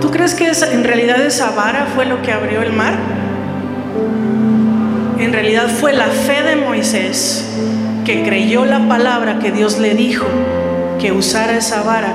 ¿Tú 0.00 0.10
crees 0.10 0.34
que 0.34 0.46
en 0.46 0.84
realidad 0.84 1.24
esa 1.24 1.50
vara 1.50 1.88
fue 1.94 2.06
lo 2.06 2.22
que 2.22 2.30
abrió 2.30 2.62
el 2.62 2.72
mar? 2.72 2.94
En 5.18 5.32
realidad 5.32 5.68
fue 5.80 5.92
la 5.92 6.06
fe 6.06 6.42
de 6.42 6.56
Moisés 6.56 7.44
que 8.04 8.22
creyó 8.22 8.66
la 8.66 8.86
palabra 8.86 9.38
que 9.38 9.50
Dios 9.50 9.78
le 9.78 9.94
dijo 9.94 10.26
que 11.00 11.12
usara 11.12 11.56
esa 11.56 11.82
vara 11.82 12.14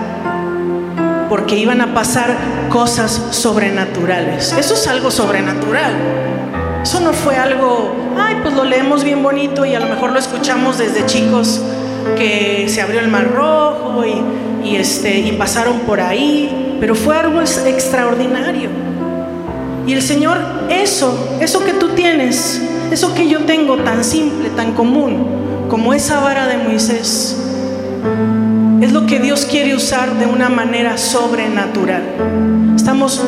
porque 1.30 1.56
iban 1.56 1.82
a 1.82 1.94
pasar 1.94 2.36
cosas 2.70 3.22
sobrenaturales. 3.32 4.54
Eso 4.54 4.74
es 4.74 4.88
algo 4.88 5.12
sobrenatural. 5.12 5.94
Eso 6.84 7.00
no 7.02 7.14
fue 7.14 7.38
algo, 7.38 7.94
ay, 8.18 8.38
pues 8.42 8.54
lo 8.56 8.64
leemos 8.64 9.04
bien 9.04 9.22
bonito 9.22 9.66
y 9.66 9.76
a 9.76 9.80
lo 9.80 9.88
mejor 9.88 10.12
lo 10.12 10.20
escuchamos 10.20 10.78
desde 10.78 11.06
chicos 11.06 11.62
que 12.18 12.68
se 12.70 12.82
abrió 12.82 13.00
el 13.00 13.10
mar 13.10 13.32
rojo 13.32 14.04
y, 14.64 14.76
este, 14.76 15.20
y 15.20 15.32
pasaron 15.34 15.80
por 15.82 16.00
ahí, 16.02 16.78
pero 16.80 16.96
fue 16.96 17.16
algo 17.16 17.42
extraordinario. 17.42 18.70
Y 19.86 19.94
el 19.94 20.02
Señor, 20.02 20.38
eso, 20.70 21.38
eso 21.42 21.64
que 21.66 21.74
tú 21.74 21.90
tienes, 21.90 22.62
eso 22.92 23.14
que 23.14 23.28
yo 23.28 23.46
tengo 23.46 23.78
tan 23.78 24.04
simple, 24.04 24.50
tan 24.50 24.74
común, 24.74 25.68
como 25.70 25.94
esa 25.94 26.20
vara 26.20 26.48
de 26.48 26.58
Moisés, 26.58 27.49
quiere 29.50 29.76
usar 29.76 30.14
de 30.20 30.28
una 30.28 30.48
manera 30.48 30.98
sobrenatural. 30.98 32.04
Estamos, 32.76 33.22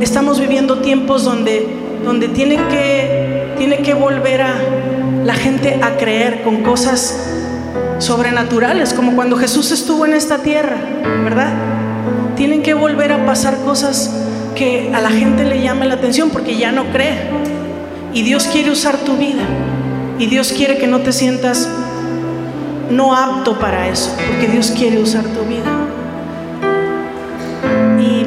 estamos 0.00 0.40
viviendo 0.40 0.78
tiempos 0.78 1.24
donde, 1.24 1.68
donde 2.04 2.28
tiene, 2.28 2.56
que, 2.68 3.54
tiene 3.58 3.78
que 3.78 3.92
volver 3.94 4.42
a 4.42 4.54
la 5.24 5.34
gente 5.34 5.78
a 5.82 5.96
creer 5.98 6.42
con 6.42 6.62
cosas 6.62 7.34
sobrenaturales, 7.98 8.94
como 8.94 9.14
cuando 9.14 9.36
Jesús 9.36 9.70
estuvo 9.70 10.06
en 10.06 10.14
esta 10.14 10.38
tierra, 10.38 10.78
¿verdad? 11.22 11.52
Tienen 12.36 12.62
que 12.62 12.72
volver 12.72 13.12
a 13.12 13.26
pasar 13.26 13.58
cosas 13.58 14.10
que 14.54 14.90
a 14.94 15.00
la 15.00 15.10
gente 15.10 15.44
le 15.44 15.60
llame 15.60 15.86
la 15.86 15.94
atención 15.94 16.30
porque 16.30 16.56
ya 16.56 16.72
no 16.72 16.90
cree. 16.92 17.18
Y 18.14 18.22
Dios 18.22 18.48
quiere 18.50 18.70
usar 18.70 18.96
tu 18.98 19.16
vida. 19.16 19.42
Y 20.18 20.26
Dios 20.26 20.52
quiere 20.52 20.78
que 20.78 20.86
no 20.86 21.00
te 21.00 21.12
sientas 21.12 21.68
no 22.90 23.14
apto 23.14 23.58
para 23.58 23.88
eso, 23.88 24.14
porque 24.28 24.48
Dios 24.48 24.72
quiere 24.76 24.98
usar 25.00 25.24
tu 25.24 25.44
vida. 25.44 25.70
Y 28.00 28.26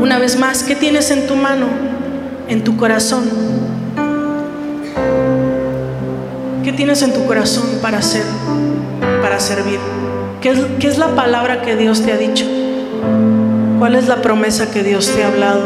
una 0.00 0.18
vez 0.18 0.38
más, 0.38 0.62
¿qué 0.62 0.74
tienes 0.74 1.10
en 1.10 1.26
tu 1.26 1.36
mano, 1.36 1.66
en 2.48 2.62
tu 2.64 2.76
corazón? 2.76 3.24
¿Qué 6.64 6.72
tienes 6.72 7.02
en 7.02 7.12
tu 7.12 7.26
corazón 7.26 7.64
para 7.80 7.98
hacer, 7.98 8.24
para 9.22 9.40
servir? 9.40 9.78
¿Qué 10.40 10.50
es, 10.50 10.58
¿Qué 10.78 10.86
es 10.86 10.98
la 10.98 11.14
palabra 11.14 11.62
que 11.62 11.76
Dios 11.76 12.02
te 12.02 12.12
ha 12.12 12.16
dicho? 12.16 12.44
¿Cuál 13.78 13.94
es 13.94 14.06
la 14.06 14.22
promesa 14.22 14.70
que 14.70 14.82
Dios 14.82 15.10
te 15.14 15.24
ha 15.24 15.28
hablado? 15.28 15.62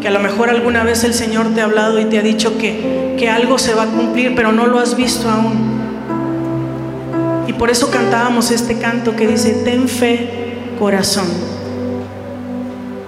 Que 0.00 0.08
a 0.08 0.10
lo 0.10 0.20
mejor 0.20 0.50
alguna 0.50 0.82
vez 0.82 1.04
el 1.04 1.14
Señor 1.14 1.54
te 1.54 1.60
ha 1.60 1.64
hablado 1.64 2.00
y 2.00 2.06
te 2.06 2.18
ha 2.18 2.22
dicho 2.22 2.56
que 2.56 3.00
que 3.20 3.28
algo 3.28 3.58
se 3.58 3.74
va 3.74 3.82
a 3.82 3.86
cumplir, 3.86 4.34
pero 4.34 4.50
no 4.50 4.66
lo 4.66 4.78
has 4.78 4.96
visto 4.96 5.28
aún. 5.28 5.78
Y 7.46 7.52
por 7.52 7.68
eso 7.68 7.90
cantábamos 7.90 8.50
este 8.50 8.78
canto 8.78 9.14
que 9.14 9.26
dice, 9.26 9.60
ten 9.62 9.88
fe, 9.88 10.30
corazón. 10.78 11.26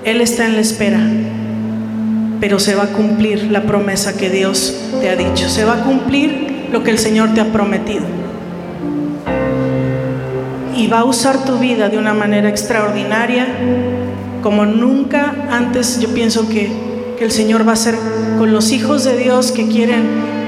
Él 0.04 0.20
está 0.20 0.44
en 0.44 0.56
la 0.56 0.60
espera, 0.60 1.00
pero 2.40 2.58
se 2.58 2.74
va 2.74 2.82
a 2.82 2.88
cumplir 2.88 3.44
la 3.44 3.62
promesa 3.62 4.18
que 4.18 4.28
Dios 4.28 4.76
te 5.00 5.08
ha 5.08 5.16
dicho. 5.16 5.48
Se 5.48 5.64
va 5.64 5.76
a 5.76 5.82
cumplir 5.82 6.68
lo 6.70 6.84
que 6.84 6.90
el 6.90 6.98
Señor 6.98 7.32
te 7.32 7.40
ha 7.40 7.46
prometido. 7.46 8.04
Y 10.76 10.88
va 10.88 10.98
a 10.98 11.04
usar 11.04 11.42
tu 11.46 11.56
vida 11.58 11.88
de 11.88 11.96
una 11.96 12.12
manera 12.12 12.50
extraordinaria, 12.50 13.46
como 14.42 14.66
nunca 14.66 15.34
antes 15.50 16.00
yo 16.00 16.12
pienso 16.12 16.48
que 16.48 16.92
el 17.22 17.30
Señor 17.30 17.66
va 17.66 17.70
a 17.70 17.74
hacer 17.74 17.96
con 18.38 18.52
los 18.52 18.72
hijos 18.72 19.04
de 19.04 19.16
Dios 19.16 19.52
que 19.52 19.68
quieren 19.68 20.02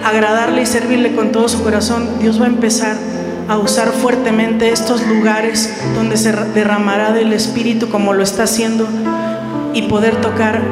agradarle 0.04 0.62
y 0.62 0.66
servirle 0.66 1.14
con 1.14 1.32
todo 1.32 1.48
su 1.48 1.62
corazón. 1.62 2.08
Dios 2.20 2.40
va 2.40 2.44
a 2.46 2.48
empezar 2.48 2.96
a 3.48 3.58
usar 3.58 3.92
fuertemente 3.92 4.70
estos 4.70 5.06
lugares 5.06 5.72
donde 5.94 6.16
se 6.16 6.32
derramará 6.32 7.12
del 7.12 7.32
Espíritu 7.32 7.88
como 7.88 8.12
lo 8.12 8.22
está 8.22 8.44
haciendo 8.44 8.88
y 9.72 9.82
poder 9.82 10.20
tocar 10.20 10.62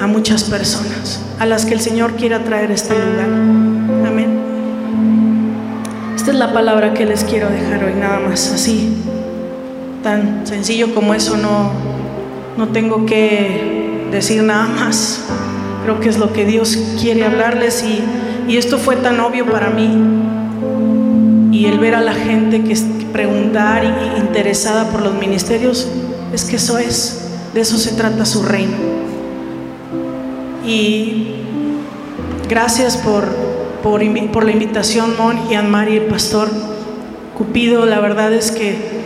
a 0.00 0.06
muchas 0.06 0.44
personas 0.44 1.20
a 1.38 1.46
las 1.46 1.66
que 1.66 1.74
el 1.74 1.80
Señor 1.80 2.14
quiera 2.14 2.44
traer 2.44 2.70
este 2.70 2.94
lugar. 2.94 3.28
Amén. 4.06 4.38
Esta 6.16 6.30
es 6.30 6.36
la 6.36 6.52
palabra 6.52 6.94
que 6.94 7.04
les 7.04 7.24
quiero 7.24 7.48
dejar 7.48 7.84
hoy, 7.84 7.94
nada 7.94 8.20
más 8.20 8.50
así, 8.52 8.96
tan 10.02 10.46
sencillo 10.46 10.94
como 10.94 11.14
eso, 11.14 11.36
no, 11.36 11.70
no 12.58 12.66
tengo 12.70 13.06
que 13.06 14.08
decir 14.10 14.42
nada 14.42 14.66
más. 14.66 15.20
Creo 15.84 16.00
que 16.00 16.08
es 16.08 16.18
lo 16.18 16.32
que 16.32 16.44
Dios 16.44 16.76
quiere 17.00 17.24
hablarles 17.24 17.84
y, 17.84 18.02
esto 18.56 18.78
fue 18.78 18.96
tan 18.96 19.20
obvio 19.20 19.46
para 19.46 19.70
mí. 19.70 19.88
Y 21.52 21.66
el 21.66 21.78
ver 21.78 21.94
a 21.94 22.00
la 22.00 22.14
gente 22.14 22.64
que, 22.64 22.76
preguntar 23.12 23.84
y 23.84 24.20
interesada 24.20 24.90
por 24.90 25.02
los 25.02 25.14
ministerios, 25.14 25.88
es 26.32 26.44
que 26.44 26.56
eso 26.56 26.78
es, 26.78 27.30
de 27.54 27.60
eso 27.60 27.78
se 27.78 27.92
trata 27.92 28.26
su 28.26 28.42
reino. 28.42 28.76
Y 30.66 31.36
gracias 32.48 32.96
por, 32.96 33.24
por, 33.82 34.02
la 34.44 34.50
invitación, 34.50 35.14
Mon 35.16 35.48
y 35.50 35.54
Anne-Marie, 35.54 35.98
el 35.98 36.06
pastor 36.06 36.48
Cupido. 37.36 37.86
La 37.86 38.00
verdad 38.00 38.32
es 38.32 38.50
que 38.50 38.97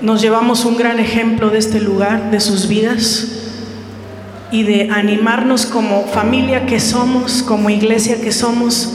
nos 0.00 0.22
llevamos 0.22 0.64
un 0.64 0.76
gran 0.76 0.98
ejemplo 0.98 1.50
de 1.50 1.58
este 1.58 1.80
lugar, 1.80 2.30
de 2.30 2.40
sus 2.40 2.68
vidas 2.68 3.28
y 4.50 4.62
de 4.62 4.90
animarnos 4.90 5.66
como 5.66 6.06
familia 6.06 6.66
que 6.66 6.80
somos, 6.80 7.42
como 7.42 7.70
iglesia 7.70 8.20
que 8.20 8.32
somos, 8.32 8.94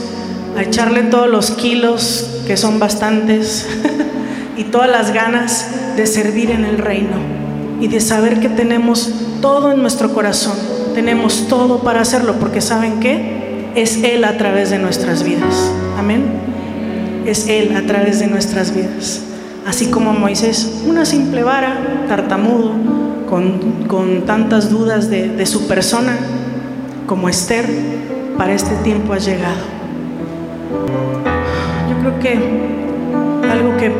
a 0.56 0.62
echarle 0.62 1.02
todos 1.04 1.30
los 1.30 1.52
kilos, 1.52 2.42
que 2.46 2.56
son 2.56 2.78
bastantes, 2.78 3.68
y 4.56 4.64
todas 4.64 4.90
las 4.90 5.12
ganas 5.12 5.96
de 5.96 6.06
servir 6.06 6.50
en 6.50 6.64
el 6.64 6.78
reino 6.78 7.16
y 7.80 7.88
de 7.88 8.00
saber 8.00 8.40
que 8.40 8.48
tenemos 8.48 9.12
todo 9.40 9.70
en 9.70 9.80
nuestro 9.82 10.12
corazón, 10.12 10.56
tenemos 10.94 11.46
todo 11.48 11.80
para 11.80 12.00
hacerlo, 12.00 12.36
porque 12.40 12.60
¿saben 12.60 13.00
qué? 13.00 13.70
Es 13.74 14.02
Él 14.02 14.24
a 14.24 14.38
través 14.38 14.70
de 14.70 14.78
nuestras 14.78 15.22
vidas. 15.22 15.70
Amén. 15.98 16.24
Es 17.26 17.48
Él 17.48 17.76
a 17.76 17.82
través 17.82 18.18
de 18.18 18.28
nuestras 18.28 18.74
vidas. 18.74 19.25
Así 19.66 19.90
como 19.90 20.12
Moisés, 20.12 20.82
una 20.86 21.04
simple 21.04 21.42
vara, 21.42 22.04
tartamudo, 22.06 22.70
con, 23.28 24.22
tantas 24.24 24.70
dudas 24.70 25.10
de, 25.10 25.44
su 25.44 25.66
persona, 25.66 26.16
como 27.08 27.28
Esther, 27.28 27.66
para 28.38 28.54
este 28.54 28.76
tiempo 28.84 29.12
ha 29.12 29.18
llegado. 29.18 29.56
Yo 31.90 31.98
creo 31.98 32.18
que 32.20 33.50
algo 33.50 33.76
que, 33.76 33.92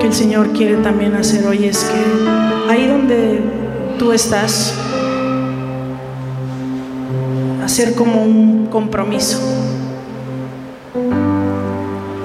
que 0.00 0.06
el 0.06 0.12
Señor 0.12 0.52
quiere 0.52 0.76
también 0.76 1.14
hacer 1.14 1.46
hoy 1.46 1.64
es 1.64 1.84
que 1.84 2.70
ahí 2.70 2.86
donde 2.86 3.40
tú 3.98 4.12
estás, 4.12 4.74
hacer 7.64 7.94
como 7.94 8.22
un 8.22 8.66
compromiso. 8.66 9.38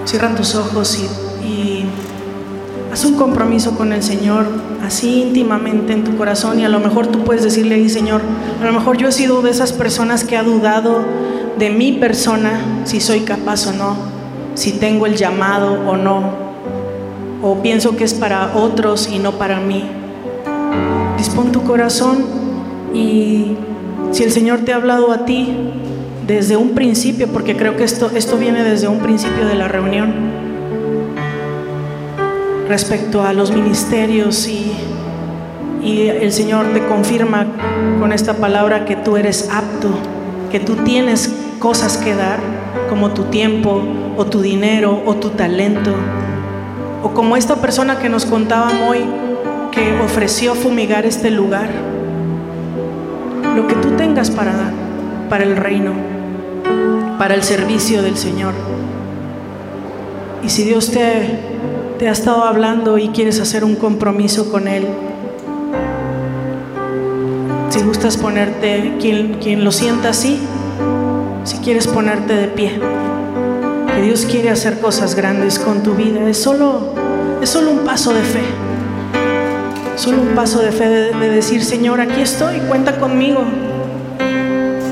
Cierra 0.03 0.35
tus 0.35 0.55
ojos 0.55 0.99
y 0.99 1.28
haz 2.99 3.05
un 3.05 3.15
compromiso 3.15 3.77
con 3.77 3.93
el 3.93 4.03
Señor 4.03 4.45
así 4.83 5.21
íntimamente 5.21 5.93
en 5.93 6.03
tu 6.03 6.17
corazón 6.17 6.59
y 6.59 6.65
a 6.65 6.69
lo 6.69 6.81
mejor 6.81 7.07
tú 7.07 7.23
puedes 7.23 7.43
decirle 7.43 7.75
ahí, 7.75 7.87
Señor, 7.87 8.19
a 8.61 8.65
lo 8.65 8.73
mejor 8.73 8.97
yo 8.97 9.07
he 9.07 9.11
sido 9.13 9.41
de 9.41 9.51
esas 9.51 9.71
personas 9.71 10.25
que 10.25 10.35
ha 10.35 10.43
dudado 10.43 11.05
de 11.57 11.69
mi 11.69 11.93
persona, 11.93 12.59
si 12.83 12.99
soy 12.99 13.21
capaz 13.21 13.67
o 13.67 13.71
no, 13.71 13.95
si 14.53 14.73
tengo 14.73 15.05
el 15.05 15.15
llamado 15.15 15.79
o 15.87 15.95
no, 15.95 16.33
o 17.41 17.61
pienso 17.61 17.95
que 17.95 18.03
es 18.03 18.13
para 18.13 18.57
otros 18.57 19.09
y 19.09 19.17
no 19.17 19.31
para 19.31 19.61
mí. 19.61 19.85
Dispón 21.17 21.53
tu 21.53 21.63
corazón 21.63 22.25
y 22.93 23.55
si 24.11 24.23
el 24.23 24.31
Señor 24.33 24.65
te 24.65 24.73
ha 24.73 24.75
hablado 24.75 25.13
a 25.13 25.23
ti 25.23 25.47
desde 26.27 26.57
un 26.57 26.71
principio, 26.71 27.29
porque 27.29 27.55
creo 27.55 27.77
que 27.77 27.85
esto, 27.85 28.11
esto 28.13 28.37
viene 28.37 28.65
desde 28.65 28.89
un 28.89 28.99
principio 28.99 29.47
de 29.47 29.55
la 29.55 29.69
reunión, 29.69 30.48
respecto 32.69 33.23
a 33.23 33.33
los 33.33 33.51
ministerios 33.51 34.47
y, 34.47 34.71
y 35.83 36.03
el 36.03 36.31
Señor 36.31 36.67
te 36.67 36.85
confirma 36.85 37.47
con 37.99 38.13
esta 38.13 38.35
palabra 38.35 38.85
que 38.85 38.95
tú 38.95 39.17
eres 39.17 39.49
apto, 39.51 39.89
que 40.51 40.59
tú 40.59 40.75
tienes 40.75 41.33
cosas 41.57 41.97
que 41.97 42.13
dar, 42.13 42.39
como 42.87 43.09
tu 43.09 43.23
tiempo 43.23 43.81
o 44.15 44.25
tu 44.25 44.41
dinero 44.41 45.01
o 45.07 45.15
tu 45.15 45.31
talento, 45.31 45.95
o 47.01 47.09
como 47.09 47.35
esta 47.35 47.55
persona 47.55 47.97
que 47.97 48.07
nos 48.07 48.25
contaba 48.25 48.69
hoy 48.87 48.99
que 49.71 49.99
ofreció 50.01 50.53
fumigar 50.53 51.07
este 51.07 51.31
lugar, 51.31 51.69
lo 53.55 53.67
que 53.67 53.75
tú 53.75 53.91
tengas 53.97 54.29
para 54.29 54.53
dar, 54.53 54.73
para 55.27 55.43
el 55.43 55.57
reino, 55.57 55.93
para 57.17 57.33
el 57.33 57.41
servicio 57.41 58.03
del 58.03 58.15
Señor. 58.15 58.53
Y 60.43 60.49
si 60.49 60.63
Dios 60.63 60.91
te 60.91 61.49
te 61.99 62.07
ha 62.07 62.11
estado 62.11 62.43
hablando 62.45 62.97
y 62.97 63.09
quieres 63.09 63.39
hacer 63.39 63.63
un 63.63 63.75
compromiso 63.75 64.49
con 64.49 64.67
Él, 64.67 64.87
gustas 67.89 68.17
ponerte, 68.17 68.97
quien, 68.99 69.35
quien 69.35 69.63
lo 69.63 69.71
sienta 69.71 70.09
así, 70.09 70.39
si 71.43 71.57
quieres 71.57 71.87
ponerte 71.87 72.33
de 72.35 72.47
pie, 72.47 72.79
que 73.93 74.01
Dios 74.01 74.25
quiere 74.25 74.49
hacer 74.49 74.79
cosas 74.79 75.15
grandes 75.15 75.59
con 75.59 75.83
tu 75.83 75.95
vida, 75.95 76.27
es 76.29 76.37
solo, 76.37 76.93
es 77.41 77.49
solo 77.49 77.71
un 77.71 77.79
paso 77.79 78.13
de 78.13 78.21
fe. 78.21 78.41
Solo 79.95 80.21
un 80.21 80.29
paso 80.29 80.61
de 80.61 80.71
fe 80.71 80.87
de, 80.87 81.11
de 81.11 81.29
decir, 81.29 81.61
Señor, 81.61 81.99
aquí 81.99 82.21
estoy, 82.21 82.59
cuenta 82.69 82.97
conmigo. 82.99 83.41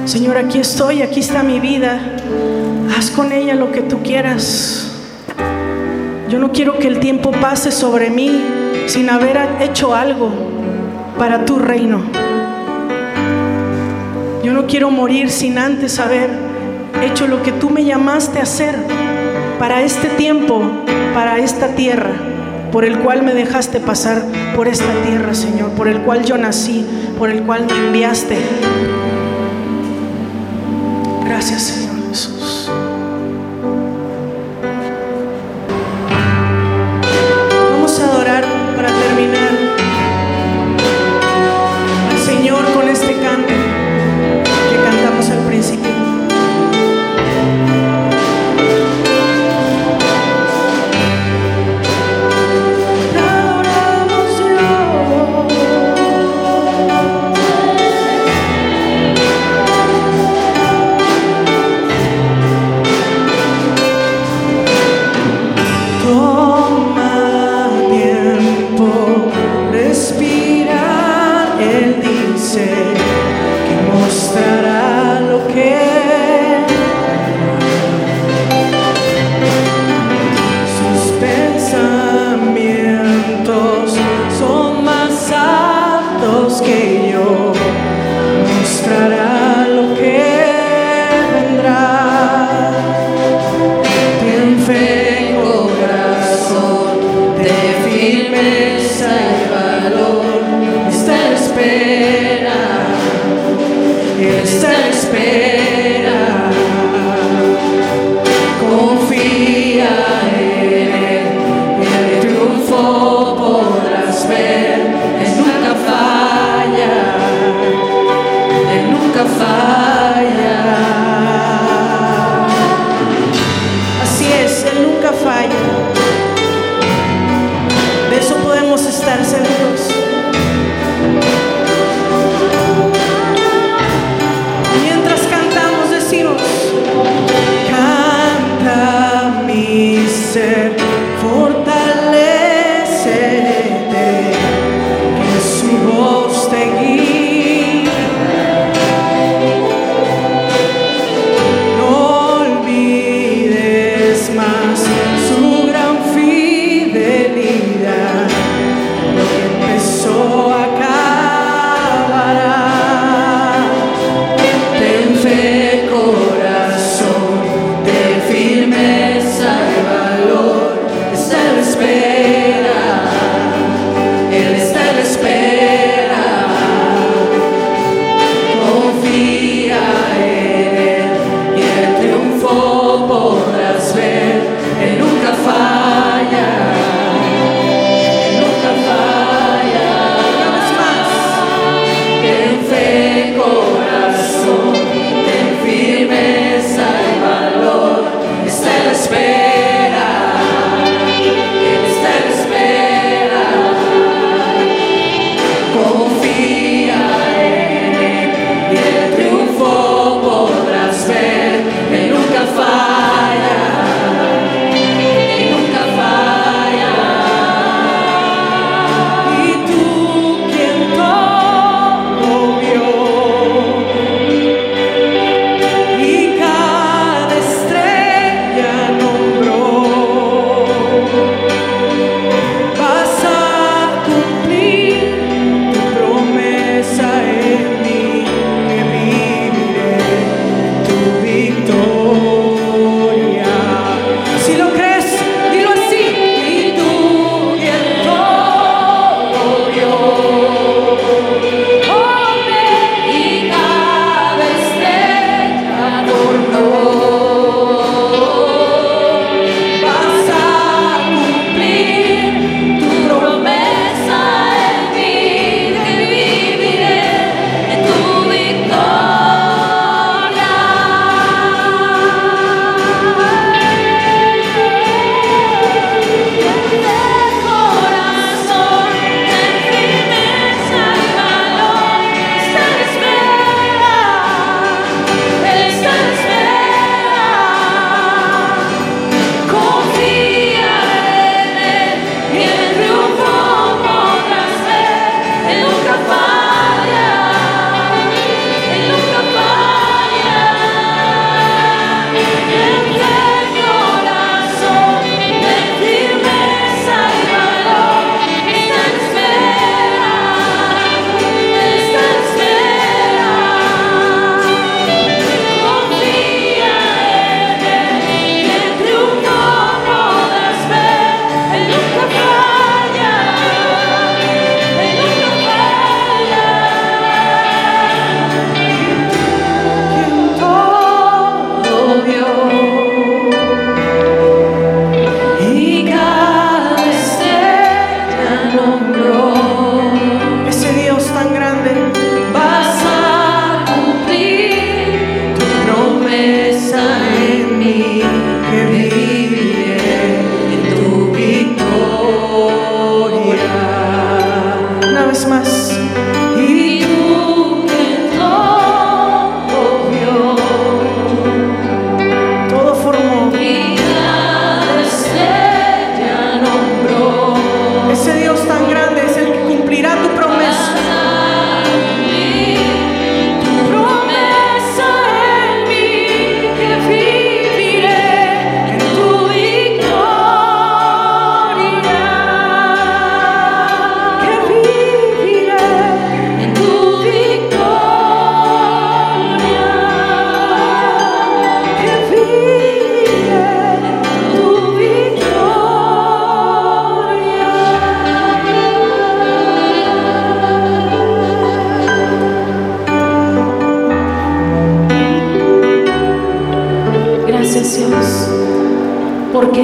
Señor, 0.04 0.36
aquí 0.36 0.60
estoy, 0.60 1.02
aquí 1.02 1.22
está 1.22 1.44
mi 1.44 1.62
vida. 1.62 2.02
Haz 2.98 3.12
con 3.12 3.32
ella 3.32 3.56
lo 3.56 3.72
que 3.72 3.84
tú 3.84 4.04
quieras. 4.04 4.87
Yo 6.30 6.40
no 6.40 6.52
quiero 6.52 6.78
que 6.78 6.88
el 6.88 7.00
tiempo 7.00 7.32
pase 7.32 7.72
sobre 7.72 8.10
mí 8.10 8.44
sin 8.88 9.10
haber 9.10 9.38
hecho 9.62 9.96
algo 9.96 10.30
para 11.18 11.46
tu 11.46 11.58
reino. 11.58 12.02
Yo 14.44 14.52
no 14.52 14.68
quiero 14.68 14.92
morir 14.92 15.30
sin 15.30 15.58
antes 15.58 16.00
haber 16.00 16.30
hecho 17.02 17.28
lo 17.28 17.44
que 17.44 17.54
tú 17.54 17.70
me 17.70 17.86
llamaste 17.86 18.40
a 18.40 18.44
hacer 18.44 18.76
para 19.58 19.82
este 19.84 20.10
tiempo, 20.10 20.62
para 21.14 21.38
esta 21.38 21.70
tierra, 21.76 22.12
por 22.74 22.84
el 22.84 23.00
cual 23.00 23.24
me 23.24 23.34
dejaste 23.34 23.80
pasar 23.80 24.22
por 24.54 24.68
esta 24.68 24.92
tierra, 25.06 25.34
Señor, 25.34 25.70
por 25.72 25.88
el 25.88 26.02
cual 26.02 26.26
yo 26.26 26.38
nací, 26.38 26.86
por 27.18 27.30
el 27.30 27.44
cual 27.44 27.68
me 27.68 27.88
enviaste. 27.88 28.38
Gracias, 31.26 31.62
Señor 31.64 31.87
dia. 86.86 87.07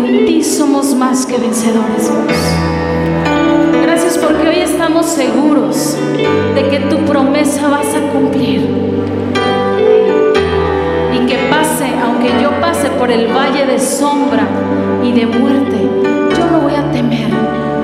En 0.06 0.26
ti 0.26 0.44
somos 0.44 0.94
más 0.96 1.26
que 1.26 1.38
vencedores, 1.38 2.10
Dios. 2.10 2.38
Gracias 3.84 4.18
porque 4.18 4.50
hoy 4.50 4.60
estamos 4.60 5.06
seguros 5.06 5.98
de 6.56 6.68
que 6.70 6.80
tu 6.90 6.98
promesa 7.06 7.70
vas 7.70 7.88
a 7.96 8.12
cumplir. 8.12 8.68
Y 11.14 11.26
que 11.26 11.38
pase, 11.50 11.86
aunque 12.04 12.30
yo 12.42 12.52
pase 12.60 12.90
por 12.92 13.12
el 13.12 13.28
valle 13.28 13.66
de 13.66 13.80
sombra 13.80 14.48
y 15.04 15.12
de 15.12 15.26
muerte, 15.26 15.78
yo 16.38 16.52
no 16.52 16.62
voy 16.62 16.76
a 16.76 16.92
temer, 16.92 17.30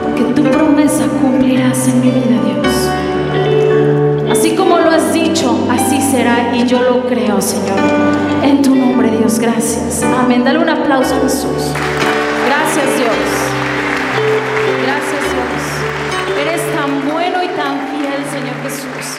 porque 0.04 0.24
tu 0.34 0.44
promesa 0.44 1.06
cumplirás 1.22 1.88
en 1.88 2.02
mi 2.02 2.12
vida, 2.12 2.40
Dios. 2.44 4.30
Así 4.32 4.56
como 4.56 4.80
lo 4.80 4.90
has 4.90 5.14
dicho, 5.14 5.68
así 5.70 6.02
será 6.02 6.56
y 6.56 6.66
yo 6.66 6.82
lo 6.82 7.06
creo, 7.08 7.42
Señor. 7.42 7.80
En 8.44 8.62
tu 8.62 8.76
nombre, 8.76 9.12
Dios, 9.12 9.40
gracias. 9.40 10.04
Amén. 10.04 10.44
Dale 10.44 10.60
un 10.60 10.70
aplauso 10.70 11.16
a 11.16 11.20
Jesús. 11.20 11.74
Gracias 12.72 12.98
Dios. 13.00 13.16
Gracias 14.84 15.24
Dios. 15.34 16.40
Eres 16.40 16.76
tan 16.76 17.10
bueno 17.12 17.44
y 17.44 17.48
tan 17.48 17.80
fiel, 17.88 18.24
Señor 18.32 18.62
Jesús. 18.62 19.19